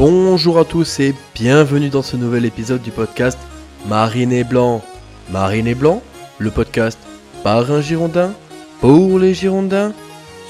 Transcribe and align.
Bonjour 0.00 0.58
à 0.58 0.64
tous 0.64 0.98
et 1.00 1.14
bienvenue 1.34 1.90
dans 1.90 2.00
ce 2.00 2.16
nouvel 2.16 2.46
épisode 2.46 2.80
du 2.80 2.90
podcast 2.90 3.38
Marine 3.86 4.32
et 4.32 4.44
Blanc. 4.44 4.82
Marine 5.30 5.66
et 5.66 5.74
Blanc, 5.74 6.02
le 6.38 6.50
podcast 6.50 6.98
par 7.44 7.70
un 7.70 7.82
Girondin, 7.82 8.32
pour 8.80 9.18
les 9.18 9.34
Girondins, 9.34 9.92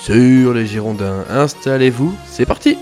sur 0.00 0.54
les 0.54 0.66
Girondins. 0.66 1.24
Installez-vous, 1.28 2.14
c'est 2.30 2.46
parti 2.46 2.78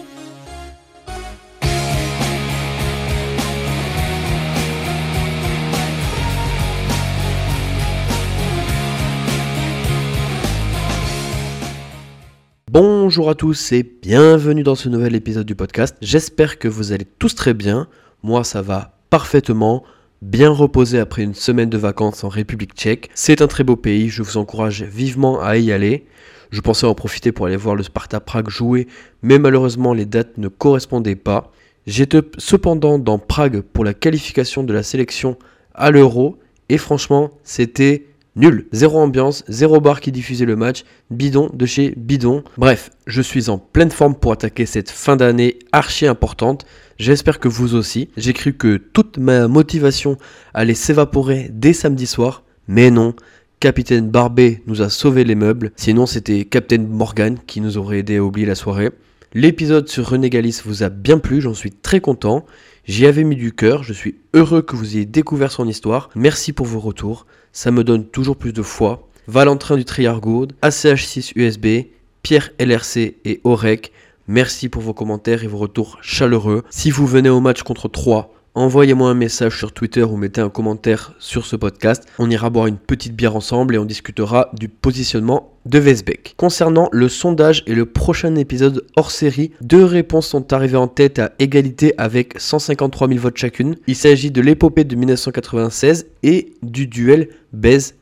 Bonjour 12.81 13.29
à 13.29 13.35
tous 13.35 13.73
et 13.73 13.83
bienvenue 13.83 14.63
dans 14.63 14.77
ce 14.77 14.89
nouvel 14.89 15.17
épisode 15.17 15.45
du 15.45 15.57
podcast. 15.57 15.97
J'espère 16.01 16.61
que 16.61 16.69
vous 16.69 16.93
allez 16.93 17.07
tous 17.19 17.35
très 17.35 17.53
bien. 17.53 17.89
Moi 18.23 18.45
ça 18.45 18.63
va 18.63 19.01
parfaitement. 19.11 19.83
Bien 20.23 20.51
reposé 20.51 21.01
après 21.01 21.25
une 21.25 21.35
semaine 21.35 21.71
de 21.71 21.77
vacances 21.77 22.23
en 22.23 22.29
République 22.29 22.75
tchèque. 22.75 23.11
C'est 23.17 23.43
un 23.43 23.49
très 23.49 23.65
beau 23.65 23.75
pays, 23.75 24.11
je 24.11 24.23
vous 24.23 24.37
encourage 24.37 24.85
vivement 24.85 25.41
à 25.41 25.57
y 25.57 25.73
aller. 25.73 26.07
Je 26.53 26.61
pensais 26.61 26.87
en 26.87 26.95
profiter 26.95 27.33
pour 27.33 27.47
aller 27.47 27.57
voir 27.57 27.75
le 27.75 27.83
Sparta 27.83 28.21
Prague 28.21 28.49
jouer, 28.49 28.87
mais 29.23 29.41
malheureusement 29.41 29.93
les 29.93 30.07
dates 30.07 30.39
ne 30.39 30.47
correspondaient 30.47 31.17
pas. 31.17 31.51
J'étais 31.89 32.23
cependant 32.39 33.01
dans 33.01 33.19
Prague 33.19 33.61
pour 33.61 33.85
la 33.85 33.93
qualification 33.93 34.63
de 34.63 34.73
la 34.73 34.85
sélection 34.85 35.37
à 35.75 35.91
l'Euro 35.91 36.39
et 36.69 36.79
franchement 36.79 37.33
c'était 37.43 38.07
Nul. 38.39 38.67
Zéro 38.71 39.01
ambiance, 39.01 39.43
zéro 39.49 39.81
bar 39.81 40.01
qui 40.01 40.13
diffusait 40.13 40.45
le 40.45 40.55
match, 40.55 40.85
bidon 41.11 41.51
de 41.53 41.67
chez 41.67 41.93
bidon. 41.97 42.45
Bref, 42.57 42.91
je 43.09 43.21
suis 43.21 43.51
en 43.51 43.59
pleine 43.59 43.91
forme 43.91 44.15
pour 44.15 44.31
attaquer 44.31 44.65
cette 44.65 44.91
fin 44.91 45.17
d'année 45.17 45.59
archi 45.73 46.07
importante. 46.07 46.65
J'espère 46.99 47.41
que 47.41 47.49
vous 47.49 47.75
aussi. 47.75 48.11
J'ai 48.17 48.33
cru 48.33 48.53
que 48.53 48.77
toute 48.77 49.19
ma 49.19 49.49
motivation 49.49 50.19
allait 50.55 50.75
s'évaporer 50.75 51.51
dès 51.53 51.73
samedi 51.73 52.07
soir, 52.07 52.45
mais 52.69 52.93
non. 52.93 53.15
Capitaine 53.59 54.09
Barbet 54.09 54.63
nous 54.69 54.83
a 54.83 54.89
sauvé 54.89 55.25
les 55.25 55.35
meubles, 55.35 55.73
sinon 55.75 56.07
c'était 56.07 56.45
Captain 56.45 56.79
Morgan 56.79 57.39
qui 57.45 57.61
nous 57.61 57.77
aurait 57.77 57.99
aidé 57.99 58.19
à 58.19 58.23
oublier 58.23 58.47
la 58.47 58.55
soirée. 58.55 58.91
L'épisode 59.35 59.89
sur 59.89 60.09
René 60.09 60.31
Galis 60.31 60.63
vous 60.65 60.83
a 60.83 60.89
bien 60.89 61.19
plu, 61.19 61.43
j'en 61.43 61.53
suis 61.53 61.71
très 61.71 62.01
content. 62.01 62.47
J'y 62.87 63.05
avais 63.05 63.25
mis 63.25 63.37
du 63.37 63.53
cœur, 63.53 63.83
je 63.83 63.93
suis 63.93 64.15
heureux 64.33 64.63
que 64.63 64.75
vous 64.75 64.97
ayez 64.97 65.05
découvert 65.05 65.53
son 65.53 65.69
histoire. 65.69 66.09
Merci 66.15 66.55
pour 66.55 66.65
vos 66.65 66.81
retours, 66.81 67.27
ça 67.53 67.71
me 67.71 67.85
donne 67.85 68.07
toujours 68.07 68.39
plus 68.39 68.55
de 68.55 68.63
foi. 68.63 69.07
Valentin 69.27 69.77
du 69.77 69.85
Triargoud, 69.85 70.55
ACH6 70.63 71.33
USB, 71.37 71.91
Pierre 72.23 72.49
LRC 72.59 73.17
et 73.27 73.43
Orec, 73.45 73.93
merci 74.29 74.71
pour 74.71 74.81
vos 74.81 74.95
commentaires 74.95 75.45
et 75.45 75.47
vos 75.47 75.59
retours 75.59 75.99
chaleureux. 76.01 76.65
Si 76.71 76.91
vous 76.91 77.07
venez 77.07 77.29
au 77.29 77.41
match 77.41 77.63
contre 77.63 77.89
3, 77.89 78.33
envoyez-moi 78.59 79.11
un 79.11 79.15
message 79.15 79.57
sur 79.57 79.73
Twitter 79.73 80.03
ou 80.03 80.17
mettez 80.17 80.41
un 80.41 80.49
commentaire 80.49 81.15
sur 81.19 81.47
ce 81.47 81.57
podcast. 81.57 82.05
On 82.19 82.31
ira 82.31 82.51
boire 82.51 82.67
une 82.67 82.79
petite 82.79 83.15
bière 83.15 83.37
ensemble 83.37 83.75
et 83.75 83.79
on 83.79 83.85
discutera 83.85 84.51
du 84.53 84.69
positionnement 84.69 85.53
de 85.67 85.79
Vesbeck. 85.79 86.35
Concernant 86.37 86.89
le 86.93 87.09
sondage 87.09 87.63
et 87.67 87.75
le 87.75 87.87
prochain 87.87 88.35
épisode 88.37 88.85
hors 88.97 89.11
série, 89.11 89.53
deux 89.61 89.85
réponses 89.85 90.29
sont 90.29 90.53
arrivées 90.53 90.77
en 90.77 90.89
tête 90.89 91.19
à 91.19 91.33
égalité 91.39 91.95
avec 91.99 92.35
153 92.39 93.09
000 93.09 93.21
votes 93.21 93.37
chacune. 93.37 93.77
Il 93.87 93.97
s'agit 93.97 94.31
de 94.31 94.41
l'épopée 94.41 94.85
de 94.85 94.97
1996 94.97 96.07
et 96.23 96.55
du 96.63 96.87
duel 96.87 97.29
Bez 97.53 97.95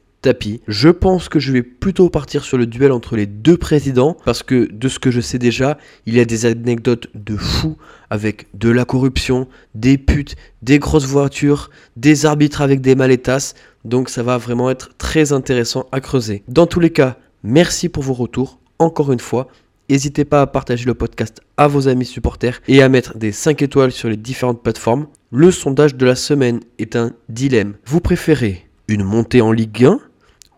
Je 0.66 0.88
pense 0.88 1.28
que 1.28 1.38
je 1.38 1.52
vais 1.52 1.62
plutôt 1.62 2.08
partir 2.08 2.44
sur 2.44 2.58
le 2.58 2.66
duel 2.66 2.92
entre 2.92 3.16
les 3.16 3.26
deux 3.26 3.56
présidents 3.56 4.16
parce 4.24 4.42
que 4.42 4.68
de 4.70 4.88
ce 4.88 4.98
que 4.98 5.10
je 5.10 5.20
sais 5.20 5.38
déjà, 5.38 5.78
il 6.06 6.14
y 6.14 6.20
a 6.20 6.24
des 6.24 6.46
anecdotes 6.46 7.08
de 7.14 7.36
fou 7.36 7.76
avec 8.10 8.46
de 8.54 8.70
la 8.70 8.84
corruption, 8.84 9.46
des 9.74 9.98
putes, 9.98 10.36
des 10.62 10.78
grosses 10.78 11.06
voitures, 11.06 11.70
des 11.96 12.26
arbitres 12.26 12.60
avec 12.60 12.80
des 12.80 12.94
maletas. 12.94 13.54
Donc 13.84 14.08
ça 14.08 14.22
va 14.22 14.38
vraiment 14.38 14.70
être 14.70 14.90
très 14.98 15.32
intéressant 15.32 15.86
à 15.92 16.00
creuser. 16.00 16.42
Dans 16.48 16.66
tous 16.66 16.80
les 16.80 16.90
cas, 16.90 17.18
merci 17.42 17.88
pour 17.88 18.02
vos 18.02 18.14
retours. 18.14 18.58
Encore 18.78 19.12
une 19.12 19.20
fois, 19.20 19.48
N'hésitez 19.88 20.24
pas 20.24 20.42
à 20.42 20.46
partager 20.48 20.84
le 20.84 20.94
podcast 20.94 21.40
à 21.56 21.68
vos 21.68 21.86
amis 21.86 22.06
supporters 22.06 22.60
et 22.66 22.82
à 22.82 22.88
mettre 22.88 23.16
des 23.16 23.30
5 23.30 23.62
étoiles 23.62 23.92
sur 23.92 24.08
les 24.08 24.16
différentes 24.16 24.60
plateformes. 24.60 25.06
Le 25.30 25.52
sondage 25.52 25.94
de 25.94 26.04
la 26.04 26.16
semaine 26.16 26.58
est 26.80 26.96
un 26.96 27.12
dilemme. 27.28 27.74
Vous 27.86 28.00
préférez 28.00 28.66
une 28.88 29.04
montée 29.04 29.40
en 29.40 29.52
Ligue 29.52 29.84
1 29.84 30.00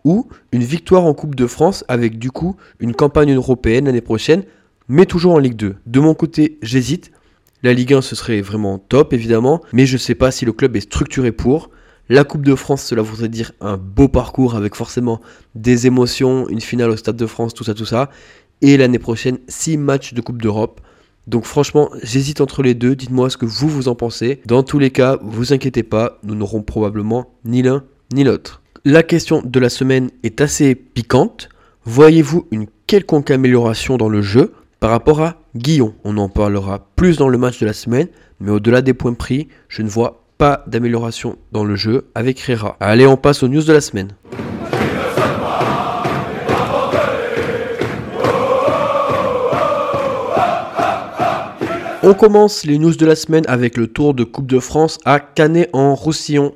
ou 0.03 0.27
une 0.51 0.63
victoire 0.63 1.05
en 1.05 1.13
Coupe 1.13 1.35
de 1.35 1.47
France 1.47 1.83
avec 1.87 2.19
du 2.19 2.31
coup 2.31 2.55
une 2.79 2.93
campagne 2.93 3.33
européenne 3.33 3.85
l'année 3.85 4.01
prochaine, 4.01 4.43
mais 4.87 5.05
toujours 5.05 5.33
en 5.33 5.39
Ligue 5.39 5.55
2. 5.55 5.75
De 5.85 5.99
mon 5.99 6.13
côté, 6.13 6.57
j'hésite. 6.61 7.11
La 7.61 7.73
Ligue 7.73 7.93
1, 7.93 8.01
ce 8.01 8.15
serait 8.15 8.41
vraiment 8.41 8.77
top, 8.77 9.11
évidemment, 9.11 9.61
mais 9.73 9.85
je 9.85 9.93
ne 9.93 9.97
sais 9.99 10.15
pas 10.15 10.31
si 10.31 10.45
le 10.45 10.53
club 10.53 10.75
est 10.77 10.81
structuré 10.81 11.31
pour. 11.31 11.69
La 12.07 12.23
Coupe 12.23 12.43
de 12.43 12.55
France, 12.55 12.83
cela 12.83 13.01
voudrait 13.01 13.27
dire 13.27 13.51
un 13.61 13.77
beau 13.77 14.07
parcours 14.07 14.55
avec 14.55 14.75
forcément 14.75 15.21
des 15.55 15.85
émotions, 15.85 16.47
une 16.49 16.61
finale 16.61 16.89
au 16.89 16.95
Stade 16.97 17.17
de 17.17 17.25
France, 17.27 17.53
tout 17.53 17.63
ça, 17.63 17.73
tout 17.73 17.85
ça. 17.85 18.09
Et 18.61 18.77
l'année 18.77 18.97
prochaine, 18.97 19.37
6 19.47 19.77
matchs 19.77 20.13
de 20.13 20.21
Coupe 20.21 20.41
d'Europe. 20.41 20.81
Donc 21.27 21.45
franchement, 21.45 21.89
j'hésite 22.01 22.41
entre 22.41 22.63
les 22.63 22.73
deux. 22.73 22.95
Dites-moi 22.95 23.29
ce 23.29 23.37
que 23.37 23.45
vous 23.45 23.69
vous 23.69 23.87
en 23.87 23.95
pensez. 23.95 24.41
Dans 24.45 24.63
tous 24.63 24.79
les 24.79 24.89
cas, 24.89 25.19
vous 25.21 25.53
inquiétez 25.53 25.83
pas, 25.83 26.17
nous 26.23 26.33
n'aurons 26.33 26.63
probablement 26.63 27.27
ni 27.45 27.61
l'un 27.61 27.83
ni 28.13 28.23
l'autre. 28.23 28.63
La 28.85 29.03
question 29.03 29.41
de 29.43 29.59
la 29.59 29.67
semaine 29.67 30.09
est 30.23 30.39
assez 30.39 30.73
piquante. 30.73 31.49
Voyez-vous 31.83 32.47
une 32.49 32.67
quelconque 32.87 33.29
amélioration 33.29 33.97
dans 33.97 34.07
le 34.07 34.21
jeu 34.21 34.53
par 34.79 34.91
rapport 34.91 35.21
à 35.21 35.35
Guillon 35.53 35.93
On 36.05 36.17
en 36.17 36.29
parlera 36.29 36.87
plus 36.95 37.17
dans 37.17 37.27
le 37.27 37.37
match 37.37 37.59
de 37.59 37.65
la 37.65 37.73
semaine, 37.73 38.07
mais 38.39 38.51
au-delà 38.51 38.81
des 38.81 38.93
points 38.93 39.15
pris, 39.15 39.49
je 39.67 39.81
ne 39.81 39.89
vois 39.89 40.23
pas 40.37 40.63
d'amélioration 40.67 41.37
dans 41.51 41.65
le 41.65 41.75
jeu 41.75 42.07
avec 42.15 42.39
Rera. 42.39 42.77
Allez, 42.79 43.05
on 43.05 43.17
passe 43.17 43.43
aux 43.43 43.49
news 43.49 43.63
de 43.63 43.73
la 43.73 43.81
semaine. 43.81 44.13
On 52.01 52.13
commence 52.13 52.65
les 52.65 52.77
news 52.77 52.95
de 52.95 53.05
la 53.05 53.17
semaine 53.17 53.43
avec 53.49 53.75
le 53.75 53.87
tour 53.87 54.13
de 54.13 54.23
Coupe 54.23 54.47
de 54.47 54.59
France 54.61 54.99
à 55.03 55.19
Canet 55.19 55.69
en 55.73 55.95
Roussillon. 55.95 56.55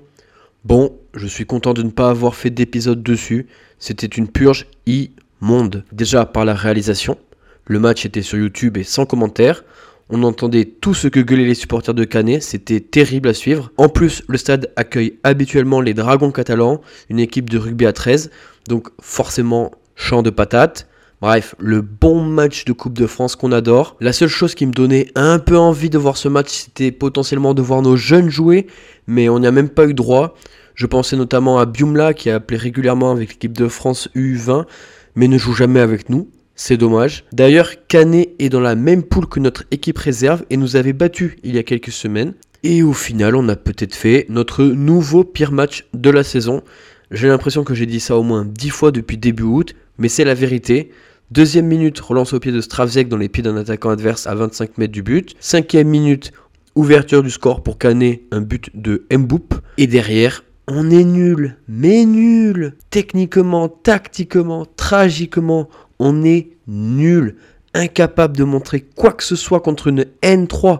Bon, 0.64 0.94
je 1.14 1.28
suis 1.28 1.46
content 1.46 1.74
de 1.74 1.84
ne 1.84 1.92
pas 1.92 2.10
avoir 2.10 2.36
fait 2.36 2.50
d'épisode 2.50 3.04
dessus. 3.04 3.48
C'était 3.78 4.08
une 4.08 4.28
purge 4.28 4.68
immonde. 4.86 5.84
Déjà 5.92 6.26
par 6.26 6.46
la 6.46 6.54
réalisation. 6.54 7.18
Le 7.66 7.80
match 7.80 8.06
était 8.06 8.22
sur 8.22 8.38
YouTube 8.38 8.78
et 8.78 8.84
sans 8.84 9.06
commentaire. 9.06 9.64
On 10.10 10.24
entendait 10.24 10.66
tout 10.66 10.94
ce 10.94 11.08
que 11.08 11.20
gueulaient 11.20 11.46
les 11.46 11.56
supporters 11.56 11.94
de 11.94 12.04
Canet, 12.04 12.44
c'était 12.44 12.82
terrible 12.82 13.30
à 13.30 13.34
suivre. 13.34 13.72
En 13.78 13.88
plus, 13.88 14.22
le 14.28 14.38
stade 14.38 14.72
accueille 14.76 15.18
habituellement 15.24 15.80
les 15.80 15.94
Dragons 15.94 16.32
catalans, 16.32 16.82
une 17.10 17.20
équipe 17.20 17.50
de 17.50 17.58
rugby 17.58 17.86
à 17.86 17.94
13, 17.94 18.30
donc 18.68 18.90
forcément 19.02 19.72
champ 19.96 20.22
de 20.22 20.30
patates. 20.30 20.88
Bref, 21.22 21.56
le 21.58 21.80
bon 21.82 22.22
match 22.22 22.66
de 22.66 22.74
Coupe 22.74 22.98
de 22.98 23.08
France 23.08 23.38
qu'on 23.38 23.54
adore. 23.54 23.96
La 24.02 24.12
seule 24.12 24.28
chose 24.28 24.56
qui 24.56 24.66
me 24.66 24.74
donnait 24.74 25.08
un 25.16 25.40
peu 25.40 25.58
envie 25.58 25.90
de 25.90 25.98
voir 25.98 26.18
ce 26.18 26.28
match, 26.28 26.50
c'était 26.50 26.92
potentiellement 26.92 27.54
de 27.54 27.62
voir 27.62 27.82
nos 27.82 27.96
jeunes 27.96 28.30
jouer, 28.30 28.68
mais 29.08 29.30
on 29.30 29.40
n'y 29.40 29.48
a 29.48 29.52
même 29.52 29.70
pas 29.70 29.86
eu 29.86 29.94
droit. 29.94 30.36
Je 30.76 30.86
pensais 30.86 31.16
notamment 31.16 31.60
à 31.60 31.66
Biumla 31.66 32.14
qui 32.14 32.30
a 32.30 32.36
appelé 32.36 32.58
régulièrement 32.58 33.12
avec 33.12 33.30
l'équipe 33.30 33.58
de 33.58 33.68
France 33.68 34.10
U20, 34.16 34.66
mais 35.16 35.28
ne 35.28 35.38
joue 35.38 35.54
jamais 35.54 35.80
avec 35.80 36.10
nous. 36.10 36.30
C'est 36.56 36.78
dommage. 36.78 37.26
D'ailleurs, 37.32 37.72
Canet 37.88 38.36
est 38.40 38.50
dans 38.50 38.60
la 38.60 38.76
même 38.76 39.04
poule 39.04 39.28
que 39.28 39.40
notre 39.40 39.64
équipe 39.72 39.98
réserve 39.98 40.44
et 40.50 40.58
nous 40.58 40.76
avait 40.76 40.94
battu 40.94 41.38
il 41.44 41.56
y 41.56 41.58
a 41.58 41.64
quelques 41.64 41.92
semaines. 41.92 42.34
Et 42.64 42.84
au 42.84 42.94
final, 42.94 43.36
on 43.36 43.50
a 43.50 43.56
peut-être 43.56 43.96
fait 43.96 44.26
notre 44.30 44.64
nouveau 44.64 45.24
pire 45.24 45.52
match 45.52 45.86
de 45.94 46.10
la 46.10 46.24
saison. 46.24 46.64
J'ai 47.12 47.28
l'impression 47.28 47.64
que 47.64 47.74
j'ai 47.74 47.86
dit 47.86 48.00
ça 48.00 48.18
au 48.18 48.24
moins 48.24 48.46
10 48.46 48.70
fois 48.70 48.92
depuis 48.92 49.18
début 49.18 49.44
août, 49.44 49.76
mais 49.98 50.10
c'est 50.10 50.24
la 50.24 50.34
vérité. 50.34 50.92
Deuxième 51.32 51.66
minute, 51.66 52.00
relance 52.00 52.34
au 52.34 52.40
pied 52.40 52.52
de 52.52 52.62
Stravzek 52.62 53.10
dans 53.10 53.18
les 53.18 53.30
pieds 53.30 53.44
d'un 53.44 53.58
attaquant 53.58 53.90
adverse 53.90 54.28
à 54.28 54.36
25 54.36 54.78
mètres 54.78 54.94
du 54.94 55.04
but. 55.04 55.36
Cinquième 55.40 55.88
minute, 55.88 56.32
ouverture 56.76 57.24
du 57.24 57.32
score 57.32 57.64
pour 57.64 57.78
Canet, 57.78 58.24
un 58.32 58.42
but 58.42 58.70
de 58.76 59.06
Mboup. 59.12 59.56
Et 59.78 59.88
derrière, 59.88 60.44
on 60.68 60.90
est 60.90 61.04
nul, 61.04 61.58
mais 61.68 62.06
nul. 62.06 62.76
Techniquement, 62.90 63.68
tactiquement, 63.68 64.66
tragiquement, 64.78 65.70
on 66.00 66.24
est 66.24 66.52
nul. 66.68 67.36
Incapable 67.74 68.38
de 68.38 68.44
montrer 68.44 68.82
quoi 68.82 69.12
que 69.12 69.24
ce 69.24 69.36
soit 69.36 69.60
contre 69.60 69.88
une 69.88 70.06
N3. 70.22 70.80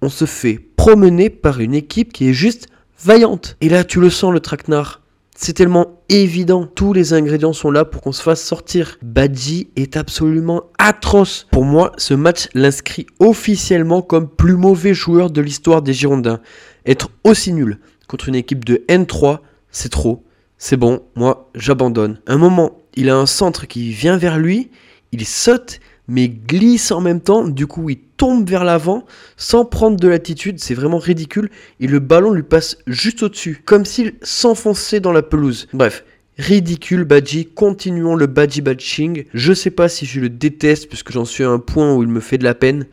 On 0.00 0.08
se 0.08 0.24
fait 0.24 0.60
promener 0.76 1.28
par 1.30 1.60
une 1.60 1.74
équipe 1.74 2.12
qui 2.12 2.28
est 2.28 2.32
juste 2.32 2.68
vaillante. 3.02 3.56
Et 3.60 3.68
là, 3.68 3.84
tu 3.84 4.00
le 4.00 4.10
sens, 4.10 4.32
le 4.32 4.40
traquenard. 4.40 5.02
C'est 5.36 5.52
tellement 5.52 6.00
évident. 6.08 6.66
Tous 6.66 6.92
les 6.92 7.12
ingrédients 7.12 7.52
sont 7.52 7.70
là 7.70 7.84
pour 7.84 8.02
qu'on 8.02 8.12
se 8.12 8.22
fasse 8.22 8.42
sortir. 8.42 8.98
Badji 9.02 9.68
est 9.76 9.96
absolument 9.96 10.64
atroce. 10.78 11.46
Pour 11.52 11.64
moi, 11.64 11.92
ce 11.96 12.14
match 12.14 12.48
l'inscrit 12.54 13.06
officiellement 13.20 14.02
comme 14.02 14.28
plus 14.28 14.56
mauvais 14.56 14.94
joueur 14.94 15.30
de 15.30 15.40
l'histoire 15.40 15.82
des 15.82 15.92
Girondins. 15.92 16.40
Être 16.86 17.10
aussi 17.24 17.52
nul 17.52 17.78
contre 18.08 18.28
une 18.28 18.34
équipe 18.34 18.64
de 18.64 18.82
N3, 18.88 19.38
c'est 19.70 19.90
trop. 19.90 20.24
C'est 20.56 20.76
bon, 20.76 21.02
moi 21.14 21.50
j'abandonne. 21.54 22.20
Un 22.26 22.38
moment, 22.38 22.78
il 22.96 23.10
a 23.10 23.16
un 23.16 23.26
centre 23.26 23.68
qui 23.68 23.92
vient 23.92 24.16
vers 24.16 24.38
lui, 24.38 24.70
il 25.12 25.24
saute, 25.24 25.78
mais 26.08 26.28
glisse 26.28 26.90
en 26.90 27.00
même 27.00 27.20
temps. 27.20 27.46
Du 27.46 27.66
coup, 27.66 27.88
il 27.90 27.98
tombe 28.16 28.48
vers 28.48 28.64
l'avant 28.64 29.04
sans 29.36 29.64
prendre 29.64 29.98
de 29.98 30.08
l'attitude. 30.08 30.58
C'est 30.58 30.74
vraiment 30.74 30.98
ridicule. 30.98 31.50
Et 31.80 31.86
le 31.86 32.00
ballon 32.00 32.32
lui 32.32 32.42
passe 32.42 32.78
juste 32.86 33.22
au-dessus, 33.22 33.62
comme 33.64 33.84
s'il 33.84 34.14
s'enfonçait 34.22 35.00
dans 35.00 35.12
la 35.12 35.22
pelouse. 35.22 35.68
Bref. 35.72 36.04
Ridicule 36.38 37.02
Badji, 37.02 37.46
continuons 37.46 38.14
le 38.14 38.26
Badji 38.26 38.60
Badging. 38.60 39.24
Je 39.34 39.52
sais 39.52 39.72
pas 39.72 39.88
si 39.88 40.06
je 40.06 40.20
le 40.20 40.28
déteste 40.28 40.88
puisque 40.88 41.10
j'en 41.10 41.24
suis 41.24 41.42
à 41.42 41.50
un 41.50 41.58
point 41.58 41.94
où 41.94 42.02
il 42.04 42.08
me 42.08 42.20
fait 42.20 42.38
de 42.38 42.44
la 42.44 42.54
peine. 42.54 42.86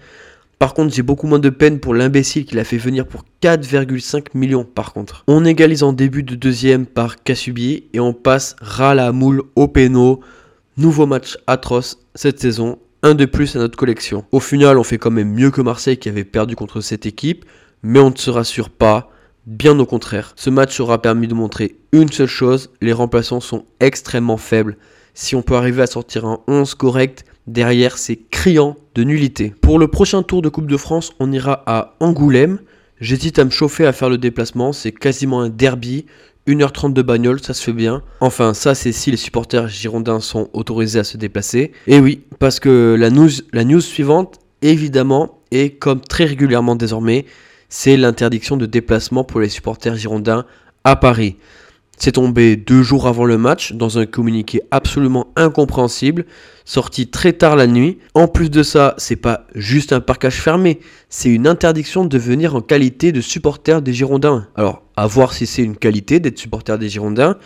Par 0.57 0.74
contre, 0.74 0.94
j'ai 0.94 1.02
beaucoup 1.02 1.28
moins 1.28 1.40
de 1.40 1.50
peine 1.50 1.80
pour 1.80 1.94
l'imbécile 1.94 2.46
qui 2.46 2.56
l'a 2.56 2.63
fait 2.63 2.78
venir 2.78 3.06
pour 3.06 3.25
4,5 3.42 4.28
millions 4.36 4.63
par 4.63 4.94
contre. 4.94 5.24
On 5.28 5.44
égalise 5.44 5.84
en 5.84 5.92
début 5.92 6.24
de 6.24 6.36
deuxième 6.36 6.86
par 6.86 7.24
Kassubi 7.24 7.86
et 7.94 8.00
on 8.00 8.13
passe 8.13 8.56
ras 8.62 8.96
la 8.96 9.12
moule 9.12 9.44
au 9.56 9.68
péno. 9.68 10.22
Nouveau 10.78 11.06
match 11.06 11.38
atroce 11.48 12.00
cette 12.16 12.40
saison, 12.40 12.80
un 13.04 13.16
de 13.16 13.25
plus 13.25 13.56
à 13.56 13.60
notre 13.60 13.78
collection. 13.78 14.25
Au 14.31 14.40
final, 14.40 14.78
on 14.78 14.84
fait 14.84 14.98
quand 14.98 15.12
même 15.12 15.34
mieux 15.34 15.52
que 15.52 15.62
Marseille 15.62 15.98
qui 15.98 16.10
avait 16.10 16.24
perdu 16.24 16.56
contre 16.56 16.80
cette 16.80 17.06
équipe, 17.06 17.46
mais 17.84 18.00
on 18.00 18.12
ne 18.12 18.18
se 18.18 18.30
rassure 18.30 18.69
pas. 18.69 19.12
Bien 19.46 19.78
au 19.78 19.86
contraire, 19.86 20.34
ce 20.36 20.50
match 20.50 20.80
aura 20.80 21.02
permis 21.02 21.28
de 21.28 21.36
montrer 21.36 21.75
une 21.92 22.12
seule 22.12 22.28
chose, 22.28 22.72
les 22.81 22.94
remplaçants 22.94 23.42
sont 23.42 23.66
extrêmement 23.80 24.38
faibles. 24.38 24.78
Si 25.13 25.36
on 25.36 25.44
peut 25.44 25.56
arriver 25.56 25.84
à 25.84 25.88
sortir 25.88 26.25
un 26.25 26.40
11 26.48 26.75
correct, 26.75 27.25
derrière 27.47 27.97
c'est 27.97 28.15
criant 28.15 28.75
de 28.95 29.03
nullité. 29.03 29.53
Pour 29.62 29.80
le 29.80 29.88
prochain 29.88 30.24
tour 30.24 30.42
de 30.42 30.50
Coupe 30.50 30.68
de 30.68 30.77
France, 30.77 31.13
on 31.19 31.31
ira 31.31 31.63
à 31.65 31.95
Angoulême. 32.00 32.59
J'hésite 33.00 33.39
à 33.39 33.45
me 33.45 33.50
chauffer 33.50 33.86
à 33.86 33.92
faire 33.92 34.09
le 34.09 34.18
déplacement, 34.18 34.74
c'est 34.74 34.92
quasiment 34.92 35.42
un 35.42 35.50
derby. 35.50 36.06
1h30 36.47 36.94
de 36.94 37.01
bagnole, 37.01 37.42
ça 37.42 37.56
se 37.56 37.63
fait 37.63 37.74
bien. 37.74 38.03
Enfin, 38.19 38.53
ça 38.53 38.75
c'est 38.75 38.92
si 38.92 39.09
les 39.09 39.18
supporters 39.18 39.68
girondins 39.68 40.19
sont 40.19 40.50
autorisés 40.53 41.00
à 41.00 41.03
se 41.03 41.18
déplacer. 41.18 41.71
Et 41.88 42.00
oui, 42.00 42.21
parce 42.38 42.59
que 42.59 42.95
la 42.97 43.09
news, 43.09 43.30
la 43.51 43.63
news 43.63 43.81
suivante, 43.81 44.39
évidemment, 44.62 45.39
et 45.51 45.71
comme 45.71 46.01
très 46.01 46.25
régulièrement 46.25 46.75
désormais, 46.75 47.25
c'est 47.69 47.97
l'interdiction 47.97 48.57
de 48.57 48.68
déplacement 48.68 49.24
pour 49.24 49.39
les 49.39 49.50
supporters 49.50 49.95
girondins 49.95 50.45
à 50.83 50.95
Paris. 50.95 51.38
C'est 51.97 52.13
tombé 52.13 52.56
deux 52.56 52.83
jours 52.83 53.07
avant 53.07 53.25
le 53.25 53.38
match 53.38 53.74
dans 53.74 53.97
un 54.00 54.06
communiqué 54.06 54.62
absolument 54.71 55.27
incompréhensible, 55.36 56.25
sorti 56.65 57.07
très 57.07 57.33
tard 57.33 57.56
la 57.56 57.68
nuit. 57.68 58.00
En 58.13 58.27
plus 58.27 58.50
de 58.51 58.63
ça, 58.63 58.95
c'est 58.97 59.15
pas 59.15 59.47
juste 59.56 59.94
un 59.94 60.01
parcage 60.01 60.42
fermé, 60.42 60.80
c'est 61.09 61.30
une 61.30 61.47
interdiction 61.47 62.06
de 62.06 62.18
venir 62.18 62.56
en 62.56 62.62
qualité 62.62 63.12
de 63.12 63.21
supporter 63.21 63.81
des 63.81 63.94
Girondins. 63.94 64.47
Alors, 64.56 64.83
à 64.97 65.07
voir 65.07 65.33
si 65.33 65.47
c'est 65.47 65.63
une 65.63 65.77
qualité 65.77 66.19
d'être 66.19 66.39
supporter 66.39 66.77
des 66.77 66.89
Girondins. 66.89 67.38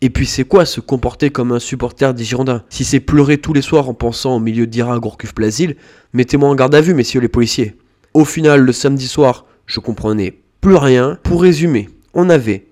Et 0.00 0.10
puis 0.10 0.26
c'est 0.26 0.44
quoi 0.44 0.64
se 0.64 0.80
comporter 0.80 1.30
comme 1.30 1.50
un 1.50 1.58
supporter 1.58 2.14
des 2.14 2.22
Girondins? 2.22 2.62
Si 2.68 2.84
c'est 2.84 3.00
pleurer 3.00 3.38
tous 3.38 3.52
les 3.52 3.62
soirs 3.62 3.88
en 3.88 3.94
pensant 3.94 4.36
au 4.36 4.38
milieu 4.38 4.68
d'Ira 4.68 4.96
Gourcuff 5.00 5.34
Plasil, 5.34 5.74
mettez-moi 6.12 6.48
en 6.48 6.54
garde 6.54 6.74
à 6.76 6.80
vue, 6.80 6.94
messieurs 6.94 7.20
les 7.20 7.28
policiers. 7.28 7.74
Au 8.14 8.24
final, 8.24 8.60
le 8.60 8.72
samedi 8.72 9.08
soir, 9.08 9.46
je 9.66 9.80
comprenais 9.80 10.38
plus 10.60 10.76
rien. 10.76 11.18
Pour 11.24 11.42
résumer, 11.42 11.88
on 12.14 12.30
avait 12.30 12.67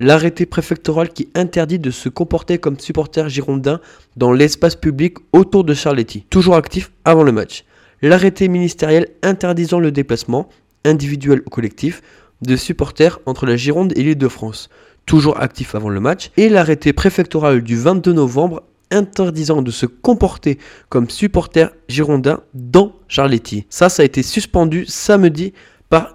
l'arrêté 0.00 0.46
préfectoral 0.46 1.10
qui 1.10 1.28
interdit 1.34 1.78
de 1.78 1.90
se 1.90 2.08
comporter 2.08 2.58
comme 2.58 2.78
supporter 2.78 3.28
girondin 3.28 3.80
dans 4.16 4.32
l'espace 4.32 4.76
public 4.76 5.16
autour 5.32 5.64
de 5.64 5.74
Charletti, 5.74 6.26
toujours 6.30 6.56
actif 6.56 6.90
avant 7.04 7.22
le 7.22 7.32
match. 7.32 7.64
L'arrêté 8.02 8.48
ministériel 8.48 9.08
interdisant 9.22 9.80
le 9.80 9.90
déplacement, 9.90 10.48
individuel 10.84 11.42
ou 11.46 11.50
collectif, 11.50 12.02
de 12.42 12.56
supporters 12.56 13.18
entre 13.26 13.46
la 13.46 13.56
Gironde 13.56 13.92
et 13.96 14.02
l'île 14.02 14.18
de 14.18 14.28
France, 14.28 14.68
toujours 15.06 15.40
actif 15.40 15.74
avant 15.74 15.88
le 15.88 16.00
match. 16.00 16.30
Et 16.36 16.48
l'arrêté 16.48 16.92
préfectoral 16.92 17.62
du 17.62 17.76
22 17.76 18.12
novembre 18.12 18.62
interdisant 18.90 19.62
de 19.62 19.70
se 19.70 19.86
comporter 19.86 20.58
comme 20.88 21.08
supporter 21.10 21.74
girondin 21.88 22.40
dans 22.52 22.92
Charletti. 23.08 23.66
Ça, 23.70 23.88
ça 23.88 24.02
a 24.02 24.06
été 24.06 24.22
suspendu 24.22 24.84
samedi 24.86 25.52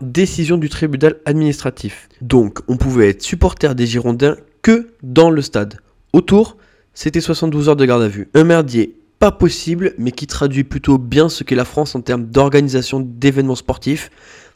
décision 0.02 0.58
du 0.58 0.70
tribunal 0.70 1.18
administratif. 1.26 2.10
Donc, 2.22 2.60
on 2.68 2.78
pouvait 2.78 3.10
être 3.10 3.22
supporter 3.22 3.76
des 3.76 3.88
Girondins 3.88 4.38
que 4.62 4.90
dans 5.04 5.30
le 5.30 5.42
stade. 5.42 5.80
Autour, 6.14 6.58
c'était 6.94 7.22
72 7.22 7.70
heures 7.70 7.76
de 7.76 7.86
garde 7.86 8.02
à 8.02 8.08
vue. 8.08 8.30
Un 8.34 8.44
merdier 8.44 8.96
pas 9.20 9.32
possible, 9.32 9.94
mais 9.98 10.12
qui 10.12 10.28
traduit 10.28 10.64
plutôt 10.64 10.98
bien 10.98 11.28
ce 11.30 11.44
qu'est 11.44 11.56
la 11.56 11.66
France 11.66 11.94
en 11.94 12.02
termes 12.02 12.26
d'organisation 12.26 13.02
d'événements 13.02 13.56
sportifs, 13.56 14.10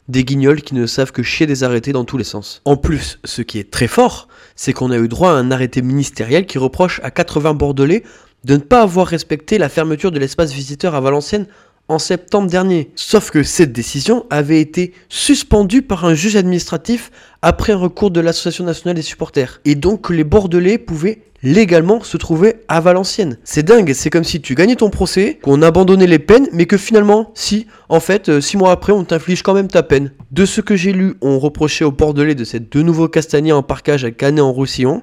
des 0.08 0.24
guignols 0.24 0.62
qui 0.62 0.74
ne 0.74 0.86
savent 0.86 1.12
que 1.12 1.22
chier 1.22 1.46
des 1.46 1.64
arrêtés 1.64 1.92
dans 1.92 2.04
tous 2.04 2.18
les 2.18 2.24
sens. 2.24 2.62
En 2.64 2.76
plus, 2.76 3.18
ce 3.24 3.42
qui 3.42 3.58
est 3.58 3.70
très 3.70 3.88
fort, 3.88 4.28
c'est 4.56 4.72
qu'on 4.72 4.90
a 4.90 4.98
eu 4.98 5.08
droit 5.08 5.30
à 5.30 5.34
un 5.34 5.50
arrêté 5.50 5.82
ministériel 5.82 6.46
qui 6.46 6.58
reproche 6.58 7.00
à 7.02 7.10
80 7.10 7.54
Bordelais 7.54 8.04
de 8.44 8.54
ne 8.54 8.60
pas 8.60 8.82
avoir 8.82 9.06
respecté 9.06 9.58
la 9.58 9.68
fermeture 9.68 10.12
de 10.12 10.18
l'espace 10.18 10.52
visiteur 10.52 10.94
à 10.94 11.00
Valenciennes 11.00 11.46
en 11.88 11.98
septembre 11.98 12.48
dernier. 12.48 12.90
Sauf 12.94 13.30
que 13.30 13.42
cette 13.42 13.72
décision 13.72 14.26
avait 14.30 14.60
été 14.60 14.92
suspendue 15.08 15.82
par 15.82 16.04
un 16.04 16.14
juge 16.14 16.36
administratif 16.36 17.10
après 17.42 17.72
un 17.72 17.76
recours 17.76 18.10
de 18.10 18.20
l'Association 18.20 18.64
nationale 18.64 18.96
des 18.96 19.02
supporters. 19.02 19.60
Et 19.64 19.74
donc 19.74 20.10
les 20.10 20.24
Bordelais 20.24 20.78
pouvaient 20.78 21.20
légalement 21.44 22.02
se 22.02 22.16
trouver 22.16 22.56
à 22.68 22.80
Valenciennes. 22.80 23.36
C'est 23.44 23.62
dingue, 23.62 23.92
c'est 23.92 24.08
comme 24.08 24.24
si 24.24 24.40
tu 24.40 24.54
gagnais 24.54 24.76
ton 24.76 24.88
procès, 24.88 25.38
qu'on 25.42 25.60
abandonnait 25.60 26.06
les 26.06 26.18
peines, 26.18 26.48
mais 26.52 26.64
que 26.64 26.78
finalement, 26.78 27.30
si, 27.34 27.66
en 27.90 28.00
fait, 28.00 28.30
euh, 28.30 28.40
six 28.40 28.56
mois 28.56 28.72
après, 28.72 28.92
on 28.92 29.04
t'inflige 29.04 29.42
quand 29.42 29.52
même 29.52 29.68
ta 29.68 29.82
peine. 29.82 30.12
De 30.32 30.46
ce 30.46 30.62
que 30.62 30.74
j'ai 30.74 30.92
lu, 30.92 31.14
on 31.20 31.38
reprochait 31.38 31.84
aux 31.84 31.92
Bordelais 31.92 32.34
de 32.34 32.44
cette 32.44 32.72
de 32.72 32.80
nouveau 32.80 33.08
Castagnier 33.08 33.52
en 33.52 33.62
parcage 33.62 34.06
à 34.06 34.10
Canet 34.10 34.42
en 34.42 34.52
Roussillon. 34.52 35.02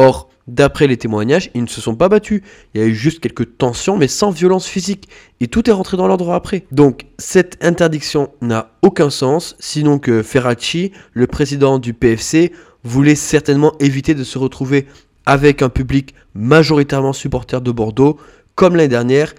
Or, 0.00 0.30
D'après 0.50 0.88
les 0.88 0.96
témoignages, 0.96 1.48
ils 1.54 1.62
ne 1.62 1.68
se 1.68 1.80
sont 1.80 1.94
pas 1.94 2.08
battus. 2.08 2.42
Il 2.74 2.80
y 2.80 2.84
a 2.84 2.86
eu 2.88 2.94
juste 2.94 3.20
quelques 3.20 3.56
tensions, 3.56 3.96
mais 3.96 4.08
sans 4.08 4.32
violence 4.32 4.66
physique. 4.66 5.08
Et 5.38 5.46
tout 5.46 5.70
est 5.70 5.72
rentré 5.72 5.96
dans 5.96 6.08
l'ordre 6.08 6.32
après. 6.32 6.64
Donc, 6.72 7.06
cette 7.18 7.56
interdiction 7.62 8.30
n'a 8.40 8.72
aucun 8.82 9.10
sens, 9.10 9.54
sinon 9.60 10.00
que 10.00 10.24
Ferracci, 10.24 10.90
le 11.12 11.28
président 11.28 11.78
du 11.78 11.94
PFC, 11.94 12.50
voulait 12.82 13.14
certainement 13.14 13.74
éviter 13.78 14.14
de 14.14 14.24
se 14.24 14.38
retrouver 14.38 14.86
avec 15.24 15.62
un 15.62 15.68
public 15.68 16.16
majoritairement 16.34 17.12
supporter 17.12 17.60
de 17.60 17.70
Bordeaux, 17.70 18.18
comme 18.56 18.74
l'année 18.74 18.88
dernière, 18.88 19.34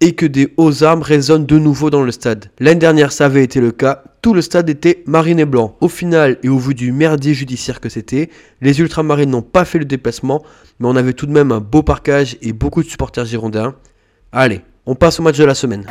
et 0.00 0.14
que 0.14 0.26
des 0.26 0.52
hauts 0.56 0.84
armes 0.84 1.02
résonnent 1.02 1.46
de 1.46 1.58
nouveau 1.58 1.90
dans 1.90 2.02
le 2.02 2.12
stade. 2.12 2.46
L'année 2.60 2.78
dernière, 2.78 3.12
ça 3.12 3.26
avait 3.26 3.42
été 3.42 3.60
le 3.60 3.72
cas, 3.72 4.04
tout 4.22 4.34
le 4.34 4.42
stade 4.42 4.68
était 4.68 5.02
marine 5.06 5.40
et 5.40 5.44
blanc. 5.44 5.76
Au 5.80 5.88
final, 5.88 6.38
et 6.42 6.48
au 6.48 6.58
vu 6.58 6.74
du 6.74 6.92
merdier 6.92 7.34
judiciaire 7.34 7.80
que 7.80 7.88
c'était, 7.88 8.30
les 8.60 8.80
ultramarines 8.80 9.30
n'ont 9.30 9.42
pas 9.42 9.64
fait 9.64 9.78
le 9.78 9.84
déplacement, 9.84 10.42
mais 10.78 10.88
on 10.88 10.96
avait 10.96 11.12
tout 11.12 11.26
de 11.26 11.32
même 11.32 11.52
un 11.52 11.60
beau 11.60 11.82
parcage 11.82 12.36
et 12.42 12.52
beaucoup 12.52 12.82
de 12.82 12.88
supporters 12.88 13.24
girondins. 13.24 13.74
Allez, 14.30 14.60
on 14.86 14.94
passe 14.94 15.18
au 15.18 15.22
match 15.22 15.38
de 15.38 15.44
la 15.44 15.54
semaine. 15.54 15.84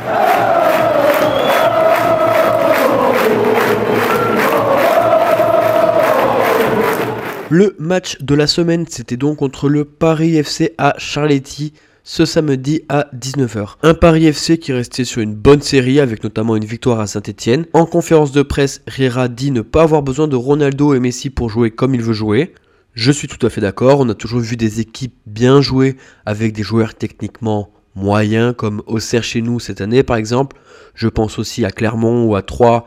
Le 7.50 7.74
match 7.78 8.18
de 8.20 8.34
la 8.34 8.46
semaine, 8.46 8.84
c'était 8.88 9.16
donc 9.16 9.38
contre 9.38 9.70
le 9.70 9.86
Paris 9.86 10.36
FC 10.36 10.74
à 10.76 10.94
Charletti 10.98 11.72
ce 12.08 12.24
samedi 12.24 12.80
à 12.88 13.06
19h. 13.14 13.74
Un 13.82 13.92
Paris 13.92 14.24
FC 14.24 14.56
qui 14.56 14.72
restait 14.72 15.04
sur 15.04 15.20
une 15.20 15.34
bonne 15.34 15.60
série 15.60 16.00
avec 16.00 16.24
notamment 16.24 16.56
une 16.56 16.64
victoire 16.64 17.00
à 17.00 17.06
Saint-Etienne. 17.06 17.66
En 17.74 17.84
conférence 17.84 18.32
de 18.32 18.40
presse, 18.40 18.80
Riera 18.86 19.28
dit 19.28 19.50
ne 19.50 19.60
pas 19.60 19.82
avoir 19.82 20.02
besoin 20.02 20.26
de 20.26 20.34
Ronaldo 20.34 20.94
et 20.94 21.00
Messi 21.00 21.28
pour 21.28 21.50
jouer 21.50 21.70
comme 21.70 21.94
il 21.94 22.00
veut 22.00 22.14
jouer. 22.14 22.54
Je 22.94 23.12
suis 23.12 23.28
tout 23.28 23.46
à 23.46 23.50
fait 23.50 23.60
d'accord, 23.60 24.00
on 24.00 24.08
a 24.08 24.14
toujours 24.14 24.40
vu 24.40 24.56
des 24.56 24.80
équipes 24.80 25.14
bien 25.26 25.60
jouer 25.60 25.98
avec 26.24 26.54
des 26.54 26.62
joueurs 26.62 26.94
techniquement 26.94 27.68
moyens 27.94 28.54
comme 28.56 28.82
Auxerre 28.86 29.22
chez 29.22 29.42
nous 29.42 29.60
cette 29.60 29.82
année 29.82 30.02
par 30.02 30.16
exemple. 30.16 30.56
Je 30.94 31.08
pense 31.08 31.38
aussi 31.38 31.66
à 31.66 31.70
Clermont 31.70 32.24
ou 32.24 32.36
à 32.36 32.40
Troyes 32.40 32.86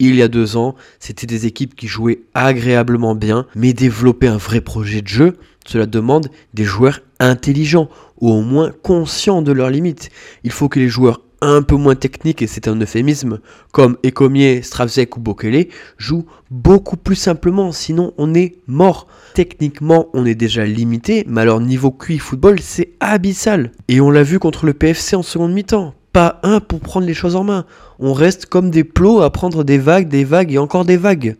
il 0.00 0.14
y 0.14 0.22
a 0.22 0.28
deux 0.28 0.56
ans, 0.56 0.76
c'était 0.98 1.26
des 1.26 1.46
équipes 1.46 1.76
qui 1.76 1.86
jouaient 1.86 2.22
agréablement 2.32 3.14
bien, 3.14 3.46
mais 3.54 3.74
développer 3.74 4.28
un 4.28 4.38
vrai 4.38 4.62
projet 4.62 5.02
de 5.02 5.08
jeu, 5.08 5.36
cela 5.66 5.86
demande 5.86 6.30
des 6.54 6.64
joueurs 6.64 7.00
intelligents 7.18 7.88
ou 8.20 8.30
au 8.30 8.42
moins 8.42 8.72
conscients 8.82 9.42
de 9.42 9.52
leurs 9.52 9.70
limites. 9.70 10.10
Il 10.44 10.50
faut 10.50 10.68
que 10.68 10.78
les 10.78 10.88
joueurs 10.88 11.20
un 11.42 11.62
peu 11.62 11.76
moins 11.76 11.94
techniques, 11.94 12.42
et 12.42 12.46
c'est 12.46 12.68
un 12.68 12.78
euphémisme, 12.80 13.40
comme 13.72 13.96
Ecomier, 14.04 14.62
Stravzek 14.62 15.16
ou 15.16 15.20
Bokele, 15.20 15.68
jouent 15.96 16.26
beaucoup 16.50 16.96
plus 16.96 17.16
simplement, 17.16 17.72
sinon 17.72 18.12
on 18.18 18.34
est 18.34 18.56
mort. 18.66 19.06
Techniquement, 19.34 20.08
on 20.12 20.26
est 20.26 20.34
déjà 20.34 20.64
limité, 20.64 21.24
mais 21.26 21.40
alors 21.40 21.60
niveau 21.60 21.90
QI 21.90 22.18
football, 22.18 22.60
c'est 22.60 22.92
abyssal. 23.00 23.72
Et 23.88 24.00
on 24.00 24.10
l'a 24.10 24.22
vu 24.22 24.38
contre 24.38 24.66
le 24.66 24.74
PFC 24.74 25.16
en 25.16 25.22
seconde 25.22 25.52
mi-temps. 25.52 25.94
Pas 26.12 26.40
un 26.42 26.60
pour 26.60 26.80
prendre 26.80 27.06
les 27.06 27.14
choses 27.14 27.36
en 27.36 27.44
main. 27.44 27.64
On 28.00 28.12
reste 28.12 28.46
comme 28.46 28.70
des 28.70 28.84
plots 28.84 29.22
à 29.22 29.30
prendre 29.30 29.64
des 29.64 29.78
vagues, 29.78 30.08
des 30.08 30.24
vagues 30.24 30.52
et 30.52 30.58
encore 30.58 30.84
des 30.84 30.96
vagues. 30.96 31.36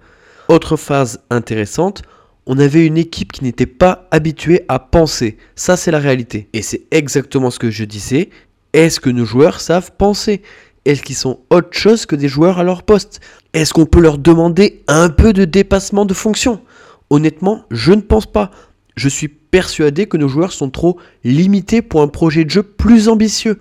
Autre 0.48 0.76
phase 0.76 1.20
intéressante, 1.28 2.02
on 2.52 2.58
avait 2.58 2.84
une 2.84 2.98
équipe 2.98 3.30
qui 3.30 3.44
n'était 3.44 3.64
pas 3.64 4.08
habituée 4.10 4.64
à 4.66 4.80
penser. 4.80 5.36
Ça, 5.54 5.76
c'est 5.76 5.92
la 5.92 6.00
réalité. 6.00 6.48
Et 6.52 6.62
c'est 6.62 6.82
exactement 6.90 7.48
ce 7.48 7.60
que 7.60 7.70
je 7.70 7.84
disais. 7.84 8.28
Est-ce 8.72 8.98
que 8.98 9.08
nos 9.08 9.24
joueurs 9.24 9.60
savent 9.60 9.92
penser? 9.96 10.42
Est-ce 10.84 11.00
qu'ils 11.00 11.14
sont 11.14 11.38
autre 11.50 11.78
chose 11.78 12.06
que 12.06 12.16
des 12.16 12.26
joueurs 12.26 12.58
à 12.58 12.64
leur 12.64 12.82
poste? 12.82 13.20
Est-ce 13.52 13.72
qu'on 13.72 13.86
peut 13.86 14.00
leur 14.00 14.18
demander 14.18 14.82
un 14.88 15.10
peu 15.10 15.32
de 15.32 15.44
dépassement 15.44 16.04
de 16.04 16.12
fonction? 16.12 16.60
Honnêtement, 17.08 17.66
je 17.70 17.92
ne 17.92 18.00
pense 18.00 18.26
pas. 18.26 18.50
Je 18.96 19.08
suis 19.08 19.28
persuadé 19.28 20.06
que 20.06 20.16
nos 20.16 20.26
joueurs 20.26 20.52
sont 20.52 20.70
trop 20.70 20.98
limités 21.22 21.82
pour 21.82 22.02
un 22.02 22.08
projet 22.08 22.44
de 22.44 22.50
jeu 22.50 22.64
plus 22.64 23.08
ambitieux. 23.08 23.60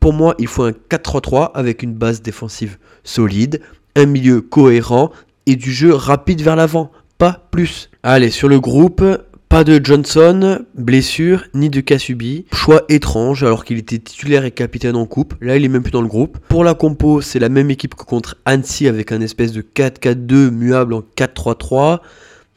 Pour 0.00 0.14
moi, 0.14 0.34
il 0.38 0.46
faut 0.46 0.62
un 0.62 0.72
4-3-3 0.88 1.50
avec 1.52 1.82
une 1.82 1.92
base 1.92 2.22
défensive 2.22 2.78
solide, 3.04 3.60
un 3.96 4.06
milieu 4.06 4.40
cohérent 4.40 5.10
et 5.44 5.56
du 5.56 5.72
jeu 5.72 5.92
rapide 5.92 6.40
vers 6.40 6.56
l'avant. 6.56 6.90
Pas 7.20 7.46
plus. 7.50 7.90
Allez, 8.02 8.30
sur 8.30 8.48
le 8.48 8.60
groupe, 8.60 9.04
pas 9.50 9.62
de 9.62 9.78
Johnson, 9.84 10.64
blessure, 10.74 11.44
ni 11.52 11.68
de 11.68 11.82
cas 11.82 11.98
subi. 11.98 12.46
Choix 12.50 12.84
étrange 12.88 13.44
alors 13.44 13.66
qu'il 13.66 13.76
était 13.76 13.98
titulaire 13.98 14.46
et 14.46 14.50
capitaine 14.50 14.96
en 14.96 15.04
coupe. 15.04 15.34
Là, 15.42 15.58
il 15.58 15.64
est 15.66 15.68
même 15.68 15.82
plus 15.82 15.90
dans 15.90 16.00
le 16.00 16.08
groupe. 16.08 16.38
Pour 16.48 16.64
la 16.64 16.72
compo, 16.72 17.20
c'est 17.20 17.38
la 17.38 17.50
même 17.50 17.70
équipe 17.70 17.94
que 17.94 18.04
contre 18.04 18.38
Annecy 18.46 18.88
avec 18.88 19.12
un 19.12 19.20
espèce 19.20 19.52
de 19.52 19.60
4-4-2 19.60 20.48
muable 20.48 20.94
en 20.94 21.02
4-3-3. 21.14 21.98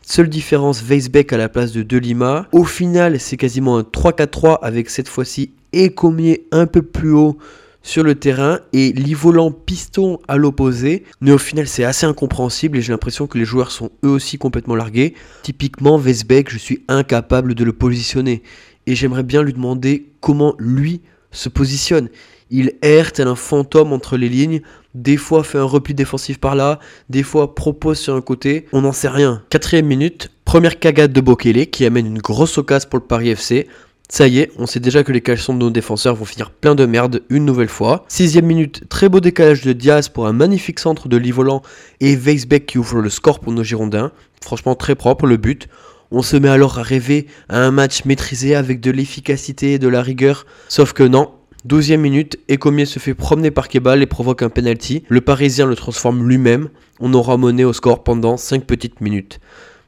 Seule 0.02 0.30
différence, 0.30 0.82
Weisbeck 0.82 1.34
à 1.34 1.38
la 1.38 1.50
place 1.50 1.74
de 1.74 1.84
Delima. 1.84 2.48
Au 2.54 2.64
final, 2.64 3.20
c'est 3.20 3.36
quasiment 3.36 3.78
un 3.78 3.82
3-4-3 3.82 4.60
avec 4.62 4.90
cette 4.90 5.10
fois-ci 5.10 5.52
Ecomier 5.76 6.48
un 6.54 6.68
peu 6.68 6.84
plus 6.84 7.12
haut 7.12 7.38
sur 7.84 8.04
le 8.04 8.16
terrain 8.16 8.60
et 8.72 8.92
Livolant 8.94 9.52
piston 9.52 10.20
à 10.28 10.38
l'opposé. 10.38 11.04
Mais 11.22 11.32
au 11.32 11.38
final, 11.38 11.68
c'est 11.68 11.84
assez 11.84 12.06
incompréhensible 12.06 12.78
et 12.78 12.82
j'ai 12.82 12.94
l'impression 12.94 13.28
que 13.28 13.38
les 13.38 13.46
joueurs 13.46 13.72
sont 13.72 13.92
eux 14.04 14.10
aussi 14.10 14.38
complètement 14.38 14.76
largués. 14.76 15.14
Typiquement, 15.44 15.98
Vesbeck, 15.98 16.50
je 16.50 16.58
suis 16.58 16.84
incapable 16.88 17.54
de 17.54 17.64
le 17.64 17.74
positionner. 17.74 18.42
Et 18.88 18.96
j'aimerais 18.96 19.24
bien 19.24 19.44
lui 19.44 19.54
demander 19.54 20.08
comment 20.22 20.56
lui 20.58 21.02
se 21.32 21.50
positionne. 21.50 22.10
Il 22.50 22.74
erre 22.82 23.12
tel 23.12 23.28
un 23.28 23.36
fantôme 23.36 23.94
entre 23.94 24.16
les 24.16 24.30
lignes, 24.30 24.62
des 24.94 25.18
fois 25.18 25.44
fait 25.44 25.58
un 25.58 25.64
repli 25.64 25.94
défensif 25.94 26.40
par 26.40 26.56
là, 26.56 26.80
des 27.10 27.24
fois 27.24 27.56
propose 27.56 27.98
sur 27.98 28.14
un 28.14 28.22
côté, 28.22 28.68
on 28.74 28.82
n'en 28.82 28.92
sait 28.92 29.10
rien. 29.10 29.42
Quatrième 29.50 29.88
minute, 29.88 30.30
première 30.46 30.80
cagade 30.80 31.12
de 31.14 31.22
Bokele 31.22 31.66
qui 31.68 31.86
amène 31.86 32.06
une 32.06 32.20
grosse 32.20 32.58
occasion 32.60 32.90
pour 32.90 33.00
le 33.00 33.06
Paris 33.06 33.30
FC. 33.30 33.68
Ça 34.10 34.28
y 34.28 34.40
est, 34.40 34.52
on 34.58 34.68
sait 34.68 34.80
déjà 34.80 35.04
que 35.04 35.12
les 35.12 35.22
caleçons 35.22 35.54
de 35.54 35.60
nos 35.60 35.70
défenseurs 35.70 36.16
vont 36.16 36.26
finir 36.26 36.52
plein 36.52 36.76
de 36.76 36.86
merde 36.86 37.24
une 37.30 37.46
nouvelle 37.46 37.70
fois. 37.70 38.06
Sixième 38.08 38.46
minute, 38.46 38.84
très 38.90 39.10
beau 39.10 39.20
décalage 39.20 39.64
de 39.64 39.74
Diaz 39.74 40.10
pour 40.10 40.28
un 40.28 40.34
magnifique 40.34 40.80
centre 40.80 41.08
de 41.08 41.18
Livolant 41.18 41.62
et 42.00 42.16
Weisbeck 42.16 42.66
qui 42.66 42.78
ouvre 42.78 43.02
le 43.02 43.10
score 43.10 43.40
pour 43.40 43.54
nos 43.54 43.64
Girondins. 43.64 44.12
Franchement 44.44 44.76
très 44.76 44.96
propre 44.96 45.26
le 45.26 45.38
but. 45.38 45.68
On 46.12 46.22
se 46.22 46.38
met 46.38 46.50
alors 46.50 46.78
à 46.78 46.84
rêver 46.84 47.26
à 47.50 47.60
un 47.60 47.72
match 47.72 48.06
maîtrisé 48.06 48.54
avec 48.54 48.82
de 48.82 48.92
l'efficacité 48.92 49.74
et 49.74 49.80
de 49.80 49.88
la 49.88 50.04
rigueur. 50.04 50.46
Sauf 50.70 50.94
que 50.94 51.02
non, 51.02 51.32
12 51.66 51.94
minute, 51.94 52.38
Ecomier 52.52 52.86
se 52.86 53.00
fait 53.00 53.14
promener 53.14 53.50
par 53.50 53.68
Kebal 53.70 54.04
et 54.04 54.06
provoque 54.06 54.44
un 54.44 54.50
penalty. 54.50 55.04
Le 55.08 55.22
Parisien 55.22 55.66
le 55.66 55.76
transforme 55.76 56.28
lui-même. 56.28 56.70
On 57.00 57.14
aura 57.14 57.38
mené 57.38 57.66
au 57.66 57.74
score 57.74 58.04
pendant 58.04 58.38
5 58.38 58.66
petites 58.66 59.02
minutes. 59.02 59.40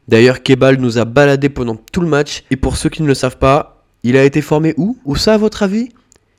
D'ailleurs, 0.07 0.41
Kebal 0.41 0.77
nous 0.77 0.97
a 0.97 1.05
baladé 1.05 1.49
pendant 1.49 1.75
tout 1.75 2.01
le 2.01 2.07
match. 2.07 2.43
Et 2.49 2.55
pour 2.55 2.77
ceux 2.77 2.89
qui 2.89 3.03
ne 3.03 3.07
le 3.07 3.13
savent 3.13 3.37
pas, 3.37 3.74
il 4.07 4.17
a 4.17 4.23
été 4.23 4.41
formé 4.41 4.75
où 4.77 4.97
Où 5.03 5.15
ça, 5.15 5.33
à 5.33 5.37
votre 5.37 5.63
avis? 5.63 5.89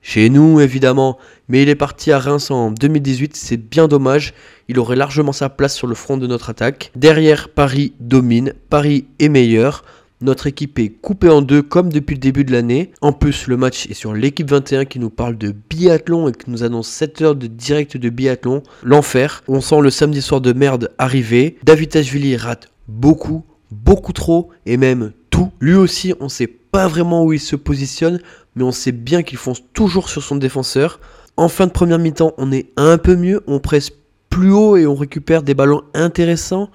Chez 0.00 0.30
nous, 0.30 0.60
évidemment. 0.60 1.18
Mais 1.48 1.64
il 1.64 1.68
est 1.68 1.74
parti 1.74 2.12
à 2.12 2.20
Reims 2.20 2.52
en 2.52 2.70
2018, 2.70 3.34
c'est 3.34 3.56
bien 3.56 3.88
dommage. 3.88 4.34
Il 4.68 4.78
aurait 4.78 4.94
largement 4.94 5.32
sa 5.32 5.48
place 5.48 5.74
sur 5.74 5.88
le 5.88 5.96
front 5.96 6.16
de 6.16 6.28
notre 6.28 6.50
attaque. 6.50 6.92
Derrière, 6.94 7.48
Paris 7.48 7.92
domine. 7.98 8.52
Paris 8.70 9.06
est 9.18 9.28
meilleur. 9.28 9.82
Notre 10.20 10.46
équipe 10.46 10.78
est 10.78 10.90
coupée 10.90 11.28
en 11.28 11.42
deux 11.42 11.60
comme 11.60 11.92
depuis 11.92 12.14
le 12.14 12.20
début 12.20 12.44
de 12.44 12.52
l'année. 12.52 12.92
En 13.00 13.12
plus, 13.12 13.48
le 13.48 13.56
match 13.56 13.88
est 13.90 13.94
sur 13.94 14.14
l'équipe 14.14 14.48
21 14.48 14.84
qui 14.84 15.00
nous 15.00 15.10
parle 15.10 15.36
de 15.36 15.52
biathlon 15.68 16.28
et 16.28 16.32
qui 16.32 16.48
nous 16.52 16.62
annonce 16.62 16.86
7 16.86 17.22
heures 17.22 17.34
de 17.34 17.48
direct 17.48 17.96
de 17.96 18.08
biathlon. 18.10 18.62
L'enfer. 18.84 19.42
On 19.48 19.60
sent 19.60 19.80
le 19.80 19.90
samedi 19.90 20.22
soir 20.22 20.40
de 20.40 20.52
merde 20.52 20.92
arriver. 20.98 21.58
David 21.64 21.96
Ashvili 21.96 22.36
rate 22.36 22.68
beaucoup, 22.86 23.44
beaucoup 23.72 24.12
trop 24.12 24.50
et 24.66 24.76
même 24.76 25.10
Lui 25.60 25.74
aussi, 25.74 26.14
on 26.20 26.28
sait 26.28 26.46
pas 26.46 26.88
vraiment 26.88 27.24
où 27.24 27.32
il 27.32 27.40
se 27.40 27.56
positionne, 27.56 28.20
mais 28.54 28.62
on 28.64 28.72
sait 28.72 28.92
bien 28.92 29.22
qu'il 29.22 29.38
fonce 29.38 29.62
toujours 29.72 30.08
sur 30.08 30.22
son 30.22 30.36
défenseur. 30.36 31.00
En 31.36 31.48
fin 31.48 31.66
de 31.66 31.72
première 31.72 31.98
mi-temps, 31.98 32.34
on 32.38 32.52
est 32.52 32.70
un 32.76 32.98
peu 32.98 33.16
mieux, 33.16 33.42
on 33.46 33.58
presse 33.58 33.90
plus 34.30 34.52
haut 34.52 34.76
et 34.76 34.86
on 34.86 34.94
récupère 34.94 35.42
des 35.42 35.54
ballons 35.54 35.82
intéressants. 35.94 36.70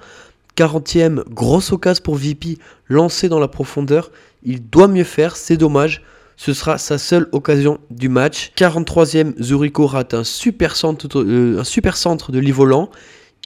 40e, 0.58 1.24
grosse 1.30 1.72
occasion 1.72 2.04
pour 2.04 2.16
VP, 2.16 2.58
lancé 2.88 3.30
dans 3.30 3.40
la 3.40 3.48
profondeur. 3.48 4.12
Il 4.44 4.68
doit 4.70 4.88
mieux 4.88 5.04
faire, 5.04 5.36
c'est 5.36 5.58
dommage. 5.58 6.04
Ce 6.36 6.54
sera 6.54 6.78
sa 6.78 6.98
seule 6.98 7.30
occasion 7.32 7.80
du 7.92 8.10
match. 8.10 8.52
43e, 8.58 9.42
Zurico 9.42 9.86
rate 9.86 10.14
un 10.16 10.24
super 10.24 10.76
centre, 10.76 11.08
euh, 11.20 11.60
un 11.60 11.64
super 11.64 11.96
de 12.30 12.40
Livolant. 12.40 12.90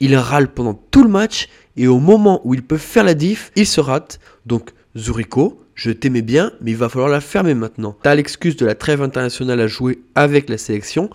Il 0.00 0.16
râle 0.16 0.48
pendant 0.48 0.74
tout 0.90 1.02
le 1.02 1.08
match 1.08 1.48
et 1.76 1.86
au 1.86 1.98
moment 1.98 2.40
où 2.44 2.54
il 2.54 2.62
peut 2.62 2.78
faire 2.78 3.04
la 3.04 3.14
diff, 3.14 3.52
il 3.54 3.66
se 3.66 3.80
rate. 3.80 4.18
Donc 4.46 4.72
Zurico, 4.96 5.60
je 5.74 5.90
t'aimais 5.90 6.22
bien, 6.22 6.52
mais 6.60 6.70
il 6.70 6.76
va 6.76 6.88
falloir 6.88 7.10
la 7.10 7.20
fermer 7.20 7.54
maintenant. 7.54 7.96
T'as 8.02 8.14
l'excuse 8.14 8.56
de 8.56 8.64
la 8.64 8.74
trêve 8.74 9.02
internationale 9.02 9.60
à 9.60 9.66
jouer 9.66 9.98
avec 10.14 10.48
la 10.48 10.56
sélection, 10.56 11.10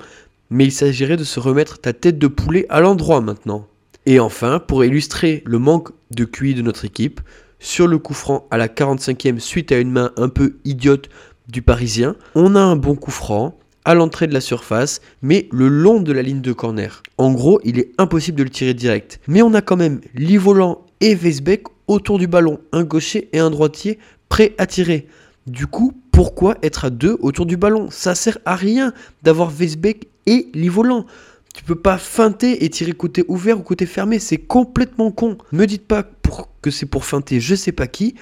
mais 0.51 0.65
il 0.65 0.71
s'agirait 0.71 1.17
de 1.17 1.23
se 1.23 1.39
remettre 1.39 1.79
ta 1.79 1.91
tête 1.91 2.19
de 2.19 2.27
poulet 2.27 2.67
à 2.69 2.79
l'endroit 2.79 3.21
maintenant. 3.21 3.67
Et 4.05 4.19
enfin, 4.19 4.59
pour 4.59 4.85
illustrer 4.85 5.41
le 5.45 5.57
manque 5.57 5.89
de 6.11 6.25
QI 6.25 6.53
de 6.53 6.61
notre 6.61 6.85
équipe, 6.85 7.21
sur 7.59 7.87
le 7.87 7.97
coup 7.97 8.13
franc 8.13 8.47
à 8.51 8.57
la 8.57 8.67
45e 8.67 9.39
suite 9.39 9.71
à 9.71 9.79
une 9.79 9.91
main 9.91 10.11
un 10.15 10.29
peu 10.29 10.55
idiote 10.63 11.09
du 11.47 11.61
Parisien, 11.61 12.15
on 12.35 12.55
a 12.55 12.61
un 12.61 12.75
bon 12.75 12.95
coup 12.95 13.11
franc 13.11 13.57
à 13.83 13.95
l'entrée 13.95 14.27
de 14.27 14.33
la 14.33 14.41
surface, 14.41 15.01
mais 15.23 15.47
le 15.51 15.67
long 15.67 16.01
de 16.01 16.11
la 16.11 16.21
ligne 16.21 16.41
de 16.41 16.53
corner. 16.53 17.01
En 17.17 17.31
gros, 17.31 17.59
il 17.63 17.79
est 17.79 17.91
impossible 17.97 18.37
de 18.37 18.43
le 18.43 18.49
tirer 18.49 18.75
direct. 18.75 19.19
Mais 19.27 19.41
on 19.41 19.55
a 19.55 19.61
quand 19.61 19.77
même 19.77 20.01
Livolant 20.13 20.85
et 20.99 21.15
Weisbeck 21.15 21.63
autour 21.91 22.17
du 22.17 22.27
ballon, 22.27 22.59
un 22.71 22.83
gaucher 22.83 23.29
et 23.33 23.39
un 23.39 23.49
droitier 23.49 23.99
prêt 24.29 24.55
à 24.57 24.65
tirer. 24.65 25.07
Du 25.45 25.67
coup, 25.67 25.93
pourquoi 26.11 26.55
être 26.63 26.85
à 26.85 26.89
deux 26.89 27.17
autour 27.19 27.45
du 27.45 27.57
ballon? 27.57 27.89
Ça 27.91 28.15
sert 28.15 28.37
à 28.45 28.55
rien 28.55 28.93
d'avoir 29.23 29.51
Weisbeck 29.51 30.07
et 30.25 30.47
Livolant. 30.53 31.05
Tu 31.53 31.65
peux 31.65 31.75
pas 31.75 31.97
feinter 31.97 32.63
et 32.63 32.69
tirer 32.69 32.93
côté 32.93 33.25
ouvert 33.27 33.59
ou 33.59 33.61
côté 33.61 33.85
fermé, 33.85 34.19
c'est 34.19 34.37
complètement 34.37 35.11
con. 35.11 35.37
Me 35.51 35.65
dites 35.65 35.85
pas 35.85 36.03
pour, 36.03 36.47
que 36.61 36.71
c'est 36.71 36.85
pour 36.85 37.03
feinter 37.03 37.41
je 37.41 37.55
sais 37.55 37.73
pas 37.73 37.87
qui. 37.87 38.15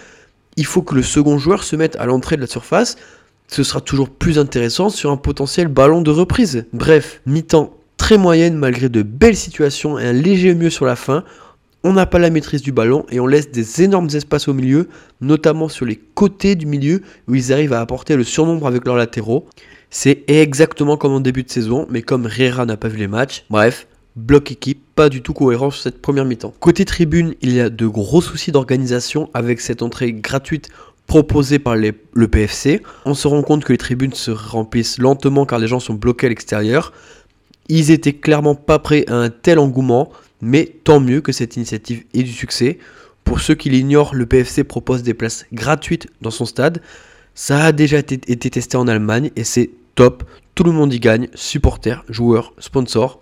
Il 0.58 0.66
faut 0.66 0.82
que 0.82 0.96
le 0.96 1.04
second 1.04 1.38
joueur 1.38 1.64
se 1.64 1.76
mette 1.76 1.96
à 1.98 2.08
l'entrée 2.08 2.38
de 2.38 2.42
la 2.42 2.48
surface. 2.48 2.98
Ce 3.48 3.62
sera 3.64 3.82
toujours 3.82 4.10
plus 4.10 4.40
intéressant 4.40 4.90
sur 4.90 5.12
un 5.12 5.18
potentiel 5.18 5.68
ballon 5.68 6.02
de 6.02 6.10
reprise. 6.10 6.66
Bref, 6.74 7.22
mi-temps 7.28 7.76
très 7.98 8.18
moyenne 8.18 8.56
malgré 8.56 8.90
de 8.90 9.04
belles 9.04 9.36
situations 9.36 10.00
et 10.00 10.08
un 10.08 10.14
léger 10.14 10.56
mieux 10.56 10.72
sur 10.72 10.86
la 10.86 10.96
fin 10.96 11.24
on 11.84 11.94
n'a 11.94 12.06
pas 12.06 12.20
la 12.20 12.30
maîtrise 12.30 12.62
du 12.62 12.72
ballon 12.72 13.06
et 13.10 13.20
on 13.20 13.28
laisse 13.28 13.52
des 13.52 13.84
énormes 13.84 14.10
espaces 14.14 14.48
au 14.48 14.54
milieu, 14.54 14.90
notamment 15.22 15.70
sur 15.70 15.86
les 15.86 15.96
côtés 15.96 16.56
du 16.56 16.66
milieu 16.66 17.02
où 17.28 17.36
ils 17.36 17.54
arrivent 17.54 17.74
à 17.74 17.82
apporter 17.82 18.16
le 18.16 18.24
surnombre 18.24 18.68
avec 18.68 18.86
leurs 18.86 18.98
latéraux. 18.98 19.48
C'est 19.90 20.24
exactement 20.28 20.98
comme 20.98 21.14
en 21.14 21.20
début 21.20 21.44
de 21.44 21.50
saison, 21.50 21.88
mais 21.90 22.02
comme 22.02 22.26
Riera 22.26 22.66
n'a 22.66 22.78
pas 22.78 22.90
vu 22.90 22.98
les 22.98 23.08
matchs, 23.08 23.46
bref, 23.50 23.88
bloc 24.16 24.52
équipe, 24.52 24.84
pas 24.96 25.10
du 25.10 25.22
tout 25.22 25.34
cohérent 25.34 25.72
sur 25.72 25.82
cette 25.82 26.02
première 26.02 26.26
mi-temps. 26.26 26.54
Côté 26.60 26.86
tribune, 26.86 27.36
il 27.42 27.54
y 27.54 27.62
a 27.62 27.70
de 27.70 27.88
gros 27.88 28.22
soucis 28.22 28.52
d'organisation 28.52 29.30
avec 29.34 29.62
cette 29.62 29.82
entrée 29.82 30.14
gratuite 30.14 30.70
proposée 31.08 31.58
par 31.58 31.76
le 31.76 32.28
PFC. 32.28 32.84
On 33.06 33.16
se 33.16 33.28
rend 33.28 33.42
compte 33.42 33.64
que 33.64 33.72
les 33.72 33.78
tribunes 33.78 34.14
se 34.14 34.30
remplissent 34.30 35.00
lentement 35.00 35.46
car 35.46 35.58
les 35.58 35.68
gens 35.68 35.80
sont 35.80 35.96
bloqués 35.96 36.28
à 36.28 36.30
l'extérieur. 36.30 36.94
Ils 37.68 37.90
étaient 37.90 38.14
clairement 38.14 38.56
pas 38.56 38.78
prêts 38.78 39.06
à 39.08 39.16
un 39.16 39.30
tel 39.30 39.58
engouement. 39.58 40.12
Mais 40.42 40.76
tant 40.84 41.00
mieux 41.00 41.22
que 41.22 41.32
cette 41.32 41.56
initiative 41.56 42.04
ait 42.14 42.24
du 42.24 42.32
succès. 42.32 42.80
Pour 43.24 43.42
ceux 43.42 43.56
qui 43.56 43.70
l'ignorent, 43.70 44.16
le 44.16 44.26
PFC 44.26 44.64
propose 44.64 45.04
des 45.04 45.14
places 45.14 45.46
gratuites 45.54 46.08
dans 46.22 46.32
son 46.32 46.46
stade. 46.46 46.82
Ça 47.36 47.64
a 47.66 47.72
déjà 47.72 48.00
été, 48.00 48.18
testé 48.18 48.78
en 48.78 48.88
Allemagne 48.88 49.32
et 49.36 49.44
c'est 49.44 49.70
top. 49.96 50.24
Tout 50.56 50.64
le 50.64 50.72
monde 50.72 50.94
y 50.94 51.00
gagne, 51.00 51.28
supporters, 51.36 52.04
joueurs, 52.10 52.54
sponsors. 52.60 53.22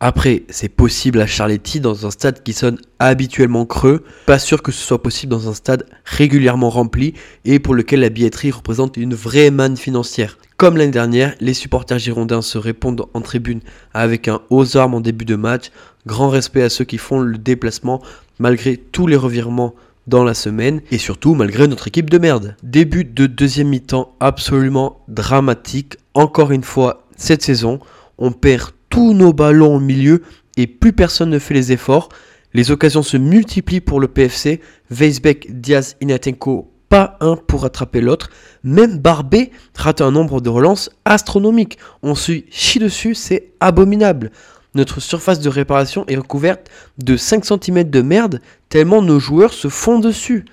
Après, 0.00 0.42
c'est 0.48 0.68
possible 0.68 1.20
à 1.20 1.26
Charletti 1.26 1.80
dans 1.80 2.06
un 2.06 2.10
stade 2.10 2.42
qui 2.42 2.52
sonne 2.52 2.78
habituellement 2.98 3.64
creux. 3.64 4.04
Pas 4.26 4.38
sûr 4.38 4.62
que 4.62 4.72
ce 4.72 4.84
soit 4.84 5.02
possible 5.02 5.30
dans 5.30 5.48
un 5.48 5.54
stade 5.54 5.86
régulièrement 6.04 6.68
rempli 6.68 7.14
et 7.44 7.58
pour 7.58 7.74
lequel 7.74 8.00
la 8.00 8.08
billetterie 8.08 8.50
représente 8.50 8.96
une 8.96 9.14
vraie 9.14 9.50
manne 9.50 9.76
financière. 9.76 10.38
Comme 10.64 10.78
l'année 10.78 10.92
dernière, 10.92 11.34
les 11.40 11.52
supporters 11.52 11.98
girondins 11.98 12.40
se 12.40 12.56
répondent 12.56 13.04
en 13.12 13.20
tribune 13.20 13.60
avec 13.92 14.28
un 14.28 14.40
haut 14.48 14.78
armes 14.78 14.94
en 14.94 15.02
début 15.02 15.26
de 15.26 15.36
match. 15.36 15.70
Grand 16.06 16.30
respect 16.30 16.62
à 16.62 16.70
ceux 16.70 16.86
qui 16.86 16.96
font 16.96 17.20
le 17.20 17.36
déplacement 17.36 18.00
malgré 18.38 18.78
tous 18.78 19.06
les 19.06 19.16
revirements 19.16 19.74
dans 20.06 20.24
la 20.24 20.32
semaine 20.32 20.80
et 20.90 20.96
surtout 20.96 21.34
malgré 21.34 21.68
notre 21.68 21.88
équipe 21.88 22.08
de 22.08 22.16
merde. 22.16 22.56
Début 22.62 23.04
de 23.04 23.26
deuxième 23.26 23.68
mi-temps 23.68 24.14
absolument 24.20 25.02
dramatique. 25.06 25.98
Encore 26.14 26.50
une 26.50 26.64
fois, 26.64 27.04
cette 27.14 27.42
saison, 27.42 27.78
on 28.16 28.32
perd 28.32 28.70
tous 28.88 29.12
nos 29.12 29.34
ballons 29.34 29.76
au 29.76 29.80
milieu 29.80 30.22
et 30.56 30.66
plus 30.66 30.94
personne 30.94 31.28
ne 31.28 31.38
fait 31.38 31.52
les 31.52 31.72
efforts. 31.72 32.08
Les 32.54 32.70
occasions 32.70 33.02
se 33.02 33.18
multiplient 33.18 33.82
pour 33.82 34.00
le 34.00 34.08
PFC. 34.08 34.62
Weisbeck, 34.90 35.60
Diaz, 35.60 35.96
Inatenko, 36.00 36.70
un 36.94 37.36
pour 37.36 37.64
attraper 37.64 38.00
l'autre. 38.00 38.30
Même 38.62 38.98
Barbé 38.98 39.50
rate 39.76 40.00
un 40.00 40.10
nombre 40.10 40.40
de 40.40 40.48
relances 40.48 40.90
astronomiques. 41.04 41.78
On 42.02 42.14
se 42.14 42.32
chie 42.50 42.78
dessus, 42.78 43.14
c'est 43.14 43.52
abominable. 43.60 44.30
Notre 44.74 45.00
surface 45.00 45.40
de 45.40 45.48
réparation 45.48 46.04
est 46.08 46.16
recouverte 46.16 46.68
de 46.98 47.16
5 47.16 47.44
cm 47.44 47.84
de 47.90 48.02
merde 48.02 48.40
tellement 48.68 49.02
nos 49.02 49.20
joueurs 49.20 49.52
se 49.52 49.68
font 49.68 50.00
dessus. 50.00 50.44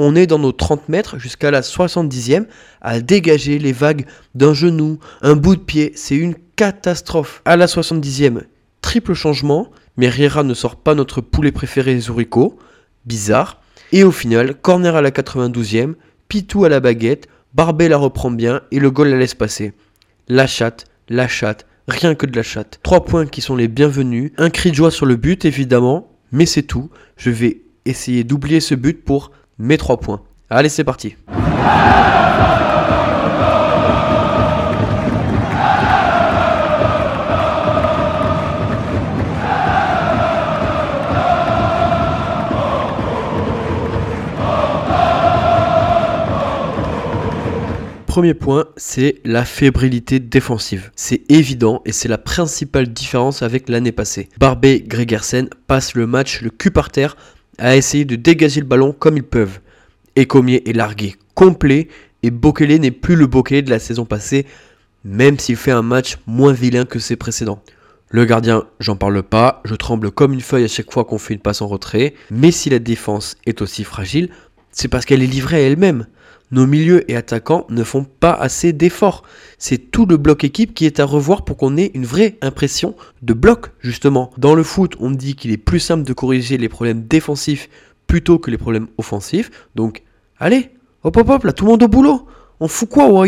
On 0.00 0.14
est 0.14 0.28
dans 0.28 0.38
nos 0.38 0.52
30 0.52 0.88
mètres 0.88 1.18
jusqu'à 1.18 1.50
la 1.50 1.62
70e 1.62 2.46
à 2.80 3.00
dégager 3.00 3.58
les 3.58 3.72
vagues 3.72 4.06
d'un 4.36 4.54
genou, 4.54 5.00
un 5.22 5.34
bout 5.34 5.56
de 5.56 5.60
pied. 5.60 5.92
C'est 5.96 6.14
une 6.14 6.36
catastrophe. 6.54 7.42
À 7.44 7.56
la 7.56 7.66
70e, 7.66 8.42
triple 8.80 9.14
changement, 9.14 9.70
mais 9.96 10.08
Riera 10.08 10.44
ne 10.44 10.54
sort 10.54 10.76
pas 10.76 10.94
notre 10.94 11.20
poulet 11.20 11.50
préféré 11.50 11.98
Zurico. 11.98 12.58
Bizarre. 13.06 13.60
Et 13.92 14.04
au 14.04 14.12
final, 14.12 14.54
corner 14.54 14.96
à 14.96 15.02
la 15.02 15.10
92e, 15.10 15.94
Pitou 16.28 16.64
à 16.64 16.68
la 16.68 16.80
baguette, 16.80 17.28
Barbet 17.54 17.88
la 17.88 17.96
reprend 17.96 18.30
bien 18.30 18.60
et 18.70 18.78
le 18.78 18.90
goal 18.90 19.08
la 19.08 19.16
laisse 19.16 19.34
passer. 19.34 19.72
La 20.28 20.46
chatte, 20.46 20.84
la 21.08 21.26
chatte, 21.26 21.66
rien 21.88 22.14
que 22.14 22.26
de 22.26 22.36
la 22.36 22.42
chatte. 22.42 22.80
Trois 22.82 23.04
points 23.04 23.26
qui 23.26 23.40
sont 23.40 23.56
les 23.56 23.68
bienvenus, 23.68 24.32
un 24.36 24.50
cri 24.50 24.70
de 24.70 24.76
joie 24.76 24.90
sur 24.90 25.06
le 25.06 25.16
but 25.16 25.46
évidemment, 25.46 26.12
mais 26.32 26.44
c'est 26.44 26.62
tout. 26.62 26.90
Je 27.16 27.30
vais 27.30 27.62
essayer 27.86 28.24
d'oublier 28.24 28.60
ce 28.60 28.74
but 28.74 29.02
pour 29.02 29.32
mes 29.58 29.78
trois 29.78 29.98
points. 29.98 30.20
Allez, 30.50 30.68
c'est 30.68 30.84
parti. 30.84 31.16
Premier 48.18 48.34
point, 48.34 48.64
c'est 48.76 49.20
la 49.24 49.44
fébrilité 49.44 50.18
défensive. 50.18 50.90
C'est 50.96 51.22
évident 51.30 51.82
et 51.84 51.92
c'est 51.92 52.08
la 52.08 52.18
principale 52.18 52.88
différence 52.88 53.42
avec 53.42 53.68
l'année 53.68 53.92
passée. 53.92 54.28
Barbet 54.40 54.80
Gregersen 54.80 55.48
passe 55.68 55.94
le 55.94 56.08
match 56.08 56.40
le 56.40 56.50
cul 56.50 56.72
par 56.72 56.90
terre 56.90 57.16
à 57.58 57.76
essayer 57.76 58.04
de 58.04 58.16
dégager 58.16 58.60
le 58.60 58.66
ballon 58.66 58.90
comme 58.90 59.16
ils 59.16 59.22
peuvent. 59.22 59.60
Ecomier 60.18 60.68
est 60.68 60.72
largué 60.72 61.14
complet 61.36 61.86
et 62.24 62.32
Bokele 62.32 62.80
n'est 62.80 62.90
plus 62.90 63.14
le 63.14 63.28
Bokele 63.28 63.62
de 63.62 63.70
la 63.70 63.78
saison 63.78 64.04
passée, 64.04 64.46
même 65.04 65.38
s'il 65.38 65.54
fait 65.54 65.70
un 65.70 65.82
match 65.82 66.18
moins 66.26 66.52
vilain 66.52 66.86
que 66.86 66.98
ses 66.98 67.14
précédents. 67.14 67.62
Le 68.10 68.24
gardien, 68.24 68.64
j'en 68.80 68.96
parle 68.96 69.22
pas, 69.22 69.62
je 69.64 69.76
tremble 69.76 70.10
comme 70.10 70.32
une 70.32 70.40
feuille 70.40 70.64
à 70.64 70.68
chaque 70.68 70.92
fois 70.92 71.04
qu'on 71.04 71.18
fait 71.18 71.34
une 71.34 71.40
passe 71.40 71.62
en 71.62 71.68
retrait, 71.68 72.14
mais 72.32 72.50
si 72.50 72.68
la 72.68 72.80
défense 72.80 73.36
est 73.46 73.62
aussi 73.62 73.84
fragile, 73.84 74.28
c'est 74.72 74.88
parce 74.88 75.04
qu'elle 75.04 75.22
est 75.22 75.26
livrée 75.26 75.58
à 75.58 75.60
elle-même. 75.68 76.06
Nos 76.50 76.66
milieux 76.66 77.10
et 77.10 77.16
attaquants 77.16 77.66
ne 77.68 77.84
font 77.84 78.04
pas 78.04 78.32
assez 78.32 78.72
d'efforts. 78.72 79.22
C'est 79.58 79.90
tout 79.90 80.06
le 80.06 80.16
bloc 80.16 80.44
équipe 80.44 80.72
qui 80.74 80.86
est 80.86 81.00
à 81.00 81.04
revoir 81.04 81.44
pour 81.44 81.56
qu'on 81.56 81.76
ait 81.76 81.90
une 81.94 82.06
vraie 82.06 82.38
impression 82.40 82.94
de 83.22 83.34
bloc, 83.34 83.72
justement. 83.80 84.30
Dans 84.38 84.54
le 84.54 84.62
foot, 84.62 84.94
on 85.00 85.10
dit 85.10 85.34
qu'il 85.34 85.50
est 85.50 85.58
plus 85.58 85.80
simple 85.80 86.04
de 86.04 86.12
corriger 86.12 86.56
les 86.56 86.68
problèmes 86.68 87.04
défensifs 87.06 87.68
plutôt 88.06 88.38
que 88.38 88.50
les 88.50 88.58
problèmes 88.58 88.88
offensifs. 88.96 89.50
Donc, 89.74 90.02
allez, 90.38 90.70
hop 91.04 91.16
hop 91.16 91.28
hop, 91.28 91.44
là, 91.44 91.52
tout 91.52 91.64
le 91.64 91.70
monde 91.70 91.82
au 91.82 91.88
boulot. 91.88 92.26
On 92.60 92.66
fout 92.66 92.88
quoi 92.88 93.08
au 93.08 93.24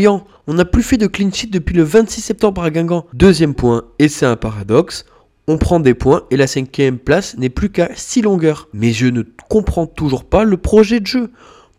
On 0.47 0.55
n'a 0.55 0.65
plus 0.65 0.83
fait 0.83 0.97
de 0.97 1.07
clean 1.07 1.31
sheet 1.31 1.51
depuis 1.51 1.77
le 1.77 1.85
26 1.85 2.21
septembre 2.21 2.63
à 2.63 2.71
Guingamp. 2.71 3.07
Deuxième 3.13 3.55
point, 3.55 3.85
et 3.99 4.09
c'est 4.09 4.27
un 4.27 4.37
paradoxe, 4.37 5.05
on 5.47 5.59
prend 5.59 5.81
des 5.81 5.95
points 5.95 6.23
et 6.31 6.37
la 6.37 6.47
cinquième 6.47 6.99
place 6.99 7.37
n'est 7.37 7.49
plus 7.49 7.71
qu'à 7.71 7.91
6 7.95 8.23
longueurs. 8.23 8.69
Mais 8.73 8.93
je 8.93 9.07
ne 9.07 9.23
comprends 9.49 9.87
toujours 9.87 10.25
pas 10.25 10.45
le 10.45 10.57
projet 10.57 11.01
de 11.01 11.07
jeu. 11.07 11.31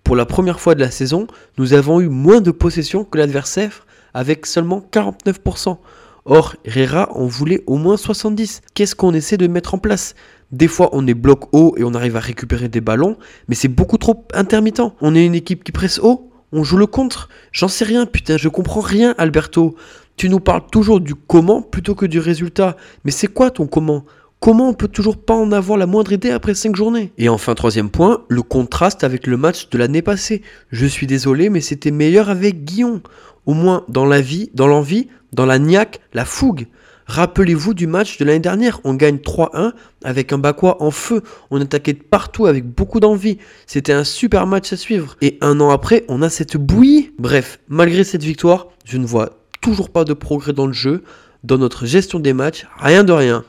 Pour 0.04 0.16
la 0.16 0.26
première 0.26 0.60
fois 0.60 0.76
de 0.76 0.82
la 0.82 0.92
saison, 0.92 1.28
nous 1.58 1.74
avons 1.74 2.02
eu 2.02 2.10
moins 2.10 2.42
de 2.42 2.52
possession 2.52 3.04
que 3.04 3.18
l'adversaire 3.18 3.86
avec 4.14 4.46
seulement 4.46 4.84
49%. 4.92 5.78
Or, 6.26 6.56
Herrera 6.66 7.10
en 7.16 7.26
voulait 7.26 7.64
au 7.66 7.78
moins 7.78 7.98
70. 7.98 8.62
Qu'est-ce 8.74 8.96
qu'on 8.96 9.14
essaie 9.14 9.38
de 9.38 9.48
mettre 9.48 9.74
en 9.74 9.78
place? 9.78 10.16
Des 10.52 10.68
fois, 10.68 10.90
on 10.92 11.08
est 11.08 11.14
bloc 11.14 11.48
haut 11.54 11.74
et 11.78 11.84
on 11.84 11.94
arrive 11.94 12.18
à 12.18 12.20
récupérer 12.20 12.68
des 12.68 12.82
ballons, 12.82 13.18
mais 13.48 13.56
c'est 13.56 13.70
beaucoup 13.70 13.98
trop 13.98 14.28
intermittent. 14.34 14.82
On 15.00 15.16
est 15.16 15.26
une 15.26 15.34
équipe 15.36 15.64
qui 15.64 15.72
presse 15.72 16.00
haut, 16.00 16.30
on 16.52 16.64
joue 16.64 16.78
le 16.78 16.88
contre. 16.88 17.30
J'en 17.52 17.70
sais 17.70 17.86
rien, 17.86 18.06
putain, 18.06 18.38
je 18.38 18.50
comprends 18.50 18.82
rien, 18.82 19.16
Alberto. 19.18 19.76
Tu 20.18 20.30
nous 20.30 20.42
parles 20.42 20.64
toujours 20.72 21.00
du 21.00 21.16
comment 21.16 21.62
plutôt 21.62 21.96
que 21.96 22.06
du 22.06 22.20
résultat. 22.20 22.76
Mais 23.06 23.12
c'est 23.12 23.28
quoi 23.28 23.50
ton 23.50 23.66
comment? 23.66 24.06
Comment 24.42 24.70
on 24.70 24.74
peut 24.74 24.88
toujours 24.88 25.24
pas 25.24 25.36
en 25.36 25.52
avoir 25.52 25.78
la 25.78 25.86
moindre 25.86 26.14
idée 26.14 26.32
après 26.32 26.56
5 26.56 26.76
journées? 26.76 27.14
Et 27.20 27.30
enfin, 27.30 27.54
troisième 27.54 27.92
point, 27.92 28.24
le 28.28 28.42
contraste 28.42 29.04
avec 29.04 29.28
le 29.28 29.38
match 29.38 29.70
de 29.70 29.78
l'année 29.78 30.02
passée. 30.02 30.42
Je 30.72 30.88
suis 30.88 31.06
désolé, 31.06 31.52
mais 31.52 31.62
c'était 31.62 31.92
meilleur 31.92 32.28
avec 32.32 32.64
Guillon. 32.64 33.04
Au 33.46 33.54
moins 33.54 33.86
dans 33.88 34.08
la 34.08 34.20
vie, 34.20 34.50
dans 34.56 34.66
l'envie, 34.66 35.10
dans 35.32 35.46
la 35.46 35.60
niaque, 35.60 36.00
la 36.14 36.26
fougue. 36.26 36.66
Rappelez-vous 37.06 37.76
du 37.76 37.86
match 37.86 38.18
de 38.18 38.26
l'année 38.26 38.40
dernière, 38.40 38.80
on 38.84 38.96
gagne 38.96 39.18
3-1 39.18 39.74
avec 40.04 40.34
un 40.34 40.40
Bakois 40.40 40.82
en 40.82 40.90
feu, 40.90 41.22
on 41.52 41.62
attaquait 41.62 41.94
de 41.94 42.02
partout 42.02 42.48
avec 42.48 42.66
beaucoup 42.66 43.00
d'envie, 43.00 43.38
c'était 43.68 43.94
un 43.94 44.04
super 44.04 44.48
match 44.48 44.74
à 44.74 44.78
suivre. 44.78 45.18
Et 45.22 45.38
un 45.42 45.60
an 45.60 45.70
après, 45.70 46.04
on 46.08 46.24
a 46.24 46.30
cette 46.30 46.58
bouillie. 46.58 47.12
Bref, 47.20 47.60
malgré 47.68 48.04
cette 48.04 48.24
victoire, 48.24 48.70
je 48.86 48.98
ne 48.98 49.06
vois 49.06 49.38
toujours 49.62 49.92
pas 49.92 50.04
de 50.04 50.14
progrès 50.14 50.54
dans 50.54 50.66
le 50.68 50.74
jeu, 50.74 51.04
dans 51.44 51.60
notre 51.60 51.86
gestion 51.86 52.20
des 52.20 52.34
matchs, 52.34 52.66
rien 52.80 53.04
de 53.04 53.14
rien. 53.14 53.44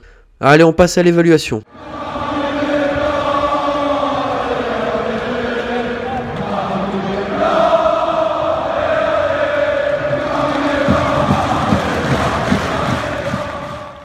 Allez, 0.45 0.65
on 0.65 0.73
passe 0.73 0.99
à 0.99 1.05
l'évaluation. 1.05 1.63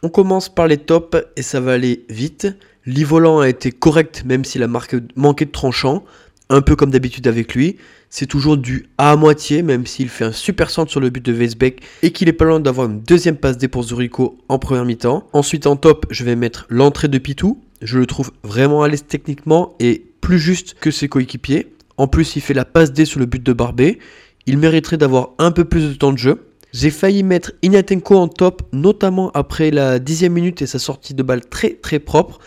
On 0.04 0.08
commence 0.10 0.48
par 0.48 0.68
les 0.68 0.76
tops 0.76 1.18
et 1.36 1.42
ça 1.42 1.58
va 1.58 1.72
aller 1.72 2.04
vite. 2.08 2.46
L'Ivolant 2.86 3.40
a 3.40 3.48
été 3.48 3.72
correct 3.72 4.22
même 4.24 4.44
s'il 4.44 4.62
a 4.62 4.68
manqué 4.68 5.44
de 5.44 5.50
tranchant 5.50 6.04
un 6.50 6.60
peu 6.60 6.76
comme 6.76 6.90
d'habitude 6.90 7.26
avec 7.26 7.54
lui. 7.54 7.76
C'est 8.10 8.26
toujours 8.26 8.56
du 8.56 8.86
à 8.96 9.16
moitié, 9.16 9.62
même 9.62 9.86
s'il 9.86 10.08
fait 10.08 10.24
un 10.24 10.32
super 10.32 10.70
centre 10.70 10.90
sur 10.90 11.00
le 11.00 11.10
but 11.10 11.24
de 11.24 11.32
Weisbeck 11.32 11.82
et 12.02 12.10
qu'il 12.10 12.28
est 12.28 12.32
pas 12.32 12.44
loin 12.44 12.60
d'avoir 12.60 12.88
une 12.88 13.00
deuxième 13.00 13.36
passe 13.36 13.58
D 13.58 13.68
pour 13.68 13.82
Zurico 13.84 14.38
en 14.48 14.58
première 14.58 14.84
mi-temps. 14.84 15.26
Ensuite, 15.32 15.66
en 15.66 15.76
top, 15.76 16.06
je 16.10 16.24
vais 16.24 16.36
mettre 16.36 16.66
l'entrée 16.70 17.08
de 17.08 17.18
Pitou. 17.18 17.60
Je 17.82 17.98
le 17.98 18.06
trouve 18.06 18.32
vraiment 18.42 18.82
à 18.82 18.88
l'aise 18.88 19.04
techniquement 19.06 19.76
et 19.78 20.04
plus 20.20 20.38
juste 20.38 20.74
que 20.80 20.90
ses 20.90 21.08
coéquipiers. 21.08 21.72
En 21.96 22.08
plus, 22.08 22.36
il 22.36 22.40
fait 22.40 22.54
la 22.54 22.64
passe 22.64 22.92
D 22.92 23.04
sur 23.04 23.20
le 23.20 23.26
but 23.26 23.42
de 23.42 23.52
Barbet. 23.52 23.98
Il 24.46 24.58
mériterait 24.58 24.96
d'avoir 24.96 25.30
un 25.38 25.50
peu 25.50 25.64
plus 25.64 25.88
de 25.88 25.94
temps 25.94 26.12
de 26.12 26.18
jeu. 26.18 26.44
J'ai 26.72 26.90
failli 26.90 27.22
mettre 27.22 27.52
Ignatenko 27.62 28.14
en 28.16 28.28
top, 28.28 28.62
notamment 28.72 29.30
après 29.32 29.70
la 29.70 29.98
dixième 29.98 30.34
minute 30.34 30.60
et 30.60 30.66
sa 30.66 30.78
sortie 30.78 31.14
de 31.14 31.22
balle 31.22 31.44
très 31.44 31.70
très 31.70 31.98
propre 31.98 32.40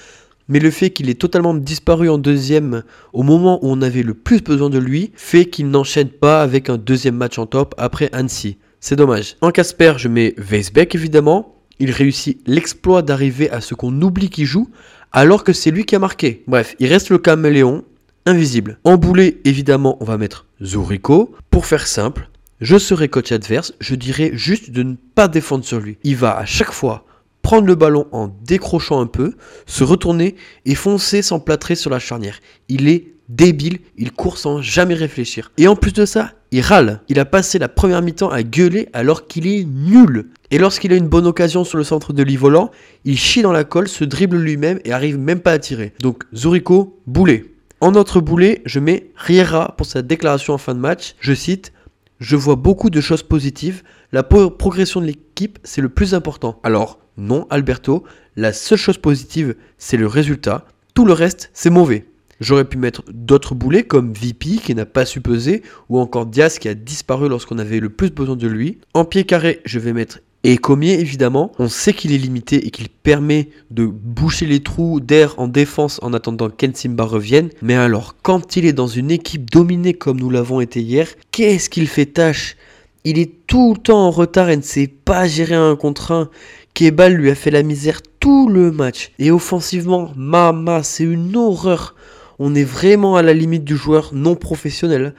mais 0.52 0.60
le 0.60 0.70
fait 0.70 0.90
qu'il 0.90 1.10
ait 1.10 1.16
totalement 1.16 1.54
disparu 1.54 2.10
en 2.10 2.18
deuxième 2.18 2.84
au 3.14 3.24
moment 3.24 3.58
où 3.64 3.72
on 3.72 3.82
avait 3.82 4.04
le 4.04 4.14
plus 4.14 4.42
besoin 4.42 4.70
de 4.70 4.78
lui 4.78 5.12
fait 5.16 5.46
qu'il 5.46 5.70
n'enchaîne 5.70 6.10
pas 6.10 6.42
avec 6.42 6.70
un 6.70 6.78
deuxième 6.78 7.16
match 7.16 7.40
en 7.40 7.46
top 7.46 7.74
après 7.78 8.10
Annecy. 8.12 8.58
C'est 8.82 8.98
dommage. 8.98 9.38
En 9.40 9.52
Casper, 9.52 9.94
je 9.96 10.10
mets 10.10 10.36
Weisbeck 10.38 10.94
évidemment. 10.94 11.56
Il 11.80 11.92
réussit 11.92 12.42
l'exploit 12.46 13.02
d'arriver 13.02 13.50
à 13.50 13.62
ce 13.62 13.76
qu'on 13.76 14.02
oublie 14.02 14.30
qu'il 14.30 14.46
joue 14.46 14.70
alors 15.14 15.46
que 15.46 15.54
c'est 15.54 15.72
lui 15.72 15.86
qui 15.86 15.96
a 15.96 16.00
marqué. 16.00 16.44
Bref, 16.48 16.76
il 16.80 16.88
reste 16.88 17.12
le 17.12 17.18
caméléon, 17.18 17.86
invisible. 18.26 18.78
En 18.84 18.98
boulet, 18.98 19.38
évidemment, 19.46 19.98
on 20.02 20.06
va 20.06 20.18
mettre 20.18 20.48
Zurico. 20.62 21.34
Pour 21.50 21.66
faire 21.66 21.88
simple, 21.88 22.30
je 22.60 22.78
serai 22.78 23.08
coach 23.08 23.32
adverse, 23.32 23.74
je 23.80 23.96
dirais 23.96 24.32
juste 24.34 24.72
de 24.72 24.84
ne 24.84 24.96
pas 25.16 25.30
défendre 25.30 25.64
sur 25.64 25.80
lui. 25.80 25.98
Il 26.04 26.18
va 26.18 26.38
à 26.38 26.46
chaque 26.46 26.74
fois 26.74 27.06
prendre 27.42 27.68
le 27.68 27.76
ballon 27.76 28.08
en 28.12 28.30
décrochant 28.44 29.02
un 29.02 29.08
peu, 29.08 29.34
se 29.66 29.84
retourner 29.84 30.36
et 30.66 30.76
foncer 30.76 31.22
sans 31.22 31.40
plâtrer 31.40 31.76
sur 31.76 31.90
la 31.90 32.00
charnière. 32.00 32.40
Il 32.70 32.88
est 32.88 33.14
débile, 33.30 33.80
il 33.98 34.12
court 34.12 34.38
sans 34.38 34.62
jamais 34.62 34.94
réfléchir. 34.94 35.52
Et 35.58 35.68
en 35.68 35.76
plus 35.76 35.94
de 35.94 36.06
ça, 36.06 36.34
il 36.52 36.62
râle. 36.62 37.02
Il 37.08 37.20
a 37.20 37.26
passé 37.26 37.60
la 37.60 37.70
première 37.70 38.02
mi-temps 38.02 38.30
à 38.30 38.44
gueuler 38.44 38.90
alors 38.94 39.28
qu'il 39.28 39.48
est 39.48 39.64
nul. 39.64 40.30
Et 40.52 40.58
lorsqu'il 40.58 40.92
a 40.92 40.98
une 40.98 41.08
bonne 41.08 41.26
occasion 41.26 41.64
sur 41.64 41.78
le 41.78 41.84
centre 41.84 42.12
de 42.12 42.38
volant, 42.38 42.72
il 43.06 43.18
chie 43.18 43.42
dans 43.42 43.54
la 43.54 43.64
colle, 43.64 43.88
se 43.88 44.04
dribble 44.04 44.38
lui-même 44.38 44.80
et 44.84 44.92
arrive 44.92 45.18
même 45.18 45.40
pas 45.40 45.54
à 45.54 45.60
tirer. 45.60 45.94
Donc 46.02 46.24
Zurico, 46.36 47.00
boulet. 47.08 47.46
En 47.80 47.92
notre 47.92 48.20
boulet, 48.20 48.62
je 48.66 48.80
mets 48.80 49.12
Riera 49.16 49.76
pour 49.78 49.88
sa 49.88 50.02
déclaration 50.02 50.54
en 50.54 50.58
fin 50.58 50.76
de 50.76 50.80
match. 50.80 51.16
Je 51.20 51.34
cite 51.34 51.72
Je 52.20 52.36
vois 52.36 52.58
beaucoup 52.58 52.90
de 52.90 53.02
choses 53.02 53.24
positives. 53.24 53.82
La 54.14 54.24
progression 54.24 55.00
de 55.00 55.06
l'équipe, 55.06 55.58
c'est 55.64 55.80
le 55.80 55.88
plus 55.88 56.14
important. 56.14 56.60
Alors, 56.64 57.00
non, 57.16 57.48
Alberto, 57.50 58.04
la 58.36 58.52
seule 58.52 58.78
chose 58.78 58.98
positive, 58.98 59.56
c'est 59.78 59.96
le 59.96 60.06
résultat. 60.06 60.66
Tout 60.94 61.06
le 61.06 61.14
reste, 61.14 61.50
c'est 61.54 61.70
mauvais. 61.70 62.06
J'aurais 62.42 62.66
pu 62.66 62.78
mettre 62.78 63.04
d'autres 63.14 63.56
boulets 63.56 63.84
comme 63.84 64.12
VP 64.12 64.58
qui 64.62 64.76
n'a 64.76 64.86
pas 64.86 65.06
su 65.06 65.22
peser 65.22 65.64
ou 65.88 65.98
encore 65.98 66.26
Diaz 66.26 66.60
qui 66.60 66.68
a 66.68 66.74
disparu 66.74 67.30
lorsqu'on 67.30 67.58
avait 67.58 67.80
le 67.80 67.90
plus 67.90 68.10
besoin 68.10 68.36
de 68.36 68.48
lui. 68.48 68.80
En 68.94 69.06
pied 69.06 69.24
carré, 69.24 69.62
je 69.64 69.80
vais 69.80 69.94
mettre 69.94 70.20
Ecomier 70.46 71.00
évidemment. 71.00 71.54
On 71.60 71.70
sait 71.70 71.94
qu'il 71.94 72.12
est 72.12 72.18
limité 72.18 72.68
et 72.68 72.72
qu'il 72.72 72.90
permet 72.90 73.50
de 73.70 73.86
boucher 73.86 74.46
les 74.46 74.62
trous 74.62 75.00
d'air 75.00 75.36
en 75.38 75.48
défense 75.48 76.00
en 76.02 76.14
attendant 76.14 76.50
qu'Ensimba 76.50 77.06
revienne. 77.06 77.50
Mais 77.62 77.76
alors, 77.76 78.16
quand 78.24 78.58
il 78.58 78.66
est 78.66 78.74
dans 78.74 78.88
une 78.88 79.12
équipe 79.12 79.50
dominée 79.50 79.94
comme 79.94 80.20
nous 80.20 80.32
l'avons 80.32 80.60
été 80.60 80.82
hier, 80.82 81.08
qu'est-ce 81.32 81.70
qu'il 81.70 81.88
fait 81.88 82.08
tâche? 82.08 82.58
Il 83.04 83.18
est 83.18 83.32
tout 83.48 83.74
le 83.76 83.82
temps 83.82 84.08
en 84.08 84.12
retard 84.12 84.50
et 84.50 84.58
ne 84.58 84.62
sait 84.62 84.88
pas 84.88 85.28
gérer 85.28 85.56
un 85.56 85.76
contre 85.76 86.12
un. 86.12 86.30
Kebal 86.74 87.14
lui 87.14 87.30
a 87.30 87.36
fait 87.36 87.52
la 87.52 87.64
misère 87.64 88.02
tout 88.20 88.48
le 88.48 88.72
match. 88.72 89.12
Et 89.20 89.32
offensivement, 89.32 90.12
mama, 90.16 90.84
c'est 90.84 91.04
une 91.04 91.36
horreur. 91.36 91.96
On 92.38 92.56
est 92.56 92.64
vraiment 92.64 93.16
à 93.16 93.22
la 93.22 93.34
limite 93.34 93.64
du 93.64 93.76
joueur 93.76 94.12
non 94.14 94.36
professionnel. 94.36 95.16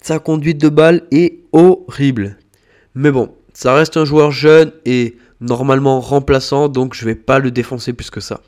Sa 0.00 0.18
conduite 0.18 0.58
de 0.58 0.68
balle 0.68 1.02
est 1.10 1.40
horrible. 1.52 2.38
Mais 2.94 3.10
bon, 3.10 3.34
ça 3.52 3.74
reste 3.74 3.96
un 3.96 4.04
joueur 4.04 4.30
jeune 4.30 4.72
et 4.84 5.16
normalement 5.40 6.00
remplaçant, 6.00 6.68
donc 6.68 6.94
je 6.94 7.04
vais 7.04 7.14
pas 7.14 7.38
le 7.38 7.50
défoncer 7.50 7.92
plus 7.92 8.10
que 8.10 8.20
ça. 8.20 8.40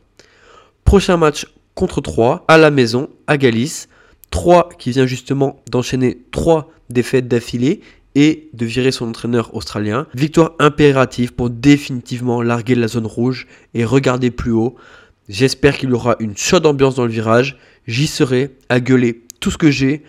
Prochain 0.85 1.16
match 1.16 1.46
contre 1.74 2.01
3 2.01 2.44
à 2.48 2.59
la 2.59 2.70
maison, 2.70 3.09
à 3.27 3.37
Galice. 3.37 3.88
3 4.31 4.70
qui 4.79 4.90
vient 4.90 5.07
justement 5.07 5.61
d'enchaîner 5.70 6.18
3 6.33 6.70
défaites 6.90 7.29
d'affilée 7.29 7.81
et 8.14 8.49
de 8.53 8.66
virer 8.66 8.90
son 8.90 9.09
entraîneur 9.09 9.55
australien. 9.55 10.07
Victoire 10.14 10.53
impérative 10.59 11.35
pour 11.35 11.51
définitivement 11.51 12.42
larguer 12.42 12.75
la 12.75 12.88
zone 12.88 13.07
rouge 13.07 13.47
et 13.75 13.85
regarder 13.85 14.31
plus 14.31 14.53
haut. 14.53 14.77
J'espère 15.29 15.77
qu'il 15.77 15.90
y 15.90 15.92
aura 15.92 16.16
une 16.21 16.37
chaude 16.37 16.66
ambiance 16.66 16.94
dans 16.94 17.05
le 17.05 17.12
virage. 17.12 17.59
J'y 17.87 18.07
serai 18.07 18.57
à 18.68 18.81
gueuler 18.81 19.23
tout 19.40 19.51
ce 19.51 19.59
que 19.59 19.71
j'ai, 19.71 20.03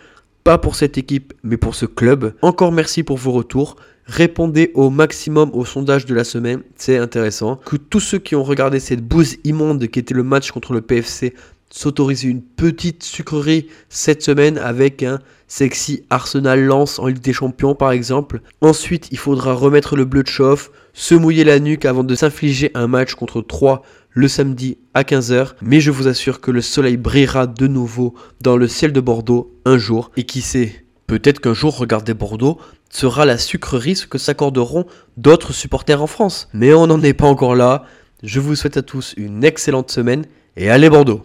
pas 0.44 0.58
pour 0.58 0.76
cette 0.76 0.98
équipe, 0.98 1.34
mais 1.44 1.58
pour 1.58 1.76
ce 1.76 1.86
club. 1.86 2.34
Encore 2.42 2.72
merci 2.72 3.04
pour 3.04 3.18
vos 3.18 3.32
retours. 3.32 3.76
Répondez 4.06 4.72
au 4.74 4.90
maximum 4.90 5.52
au 5.54 5.66
sondage 5.66 6.08
de 6.08 6.16
la 6.16 6.24
semaine, 6.24 6.64
c'est 6.76 6.98
intéressant. 6.98 7.58
Que 7.58 7.76
tous 7.76 8.00
ceux 8.00 8.18
qui 8.18 8.36
ont 8.36 8.44
regardé 8.44 8.80
cette 8.80 9.06
bouse 9.08 9.38
immonde 9.44 9.86
qui 9.88 10.00
était 10.00 10.16
le 10.16 10.24
match 10.24 10.52
contre 10.52 10.74
le 10.74 10.82
PFC 10.82 11.36
s'autoriser 11.70 12.28
une 12.28 12.42
petite 12.42 13.04
sucrerie 13.04 13.68
cette 13.90 14.24
semaine 14.24 14.58
avec 14.58 15.04
un 15.04 15.20
sexy 15.50 16.04
Arsenal 16.10 16.64
lance 16.64 17.00
en 17.00 17.08
Ligue 17.08 17.20
des 17.20 17.34
Champions 17.34 17.76
par 17.76 17.92
exemple. 17.92 18.40
Ensuite, 18.62 19.10
il 19.12 19.18
faudra 19.18 19.54
remettre 19.54 19.98
le 19.98 20.06
bleu 20.06 20.24
de 20.24 20.30
chauffe, 20.30 20.72
se 20.94 21.16
mouiller 21.16 21.44
la 21.44 21.60
nuque 21.60 21.84
avant 21.84 22.06
de 22.06 22.16
s'infliger 22.16 22.72
un 22.76 22.88
match 22.88 23.16
contre 23.16 23.42
3 23.42 23.82
le 24.12 24.28
samedi 24.28 24.78
à 24.94 25.04
15h. 25.04 25.54
Mais 25.62 25.82
je 25.82 25.92
vous 25.92 26.08
assure 26.08 26.40
que 26.40 26.52
le 26.52 26.62
soleil 26.62 26.98
brillera 26.98 27.48
de 27.48 27.68
nouveau 27.68 28.14
dans 28.42 28.58
le 28.58 28.68
ciel 28.68 28.94
de 28.94 29.02
Bordeaux 29.02 29.54
un 29.66 29.78
jour. 29.78 30.12
Et 30.18 30.24
qui 30.24 30.42
sait, 30.42 30.86
peut-être 31.08 31.40
qu'un 31.40 31.54
jour 31.54 31.78
regarder 31.78 32.14
Bordeaux 32.14 32.60
sera 32.90 33.26
la 33.26 33.38
sucrerie 33.38 34.02
que 34.10 34.18
s'accorderont 34.18 34.86
d'autres 35.18 35.54
supporters 35.54 36.02
en 36.02 36.08
France. 36.08 36.50
Mais 36.54 36.74
on 36.74 36.88
n'en 36.88 37.02
est 37.02 37.14
pas 37.14 37.28
encore 37.28 37.56
là. 37.56 37.84
Je 38.24 38.40
vous 38.40 38.56
souhaite 38.56 38.78
à 38.78 38.82
tous 38.82 39.14
une 39.18 39.44
excellente 39.44 39.92
semaine 39.92 40.26
et 40.58 40.70
allez 40.70 40.90
Bordeaux. 40.90 41.24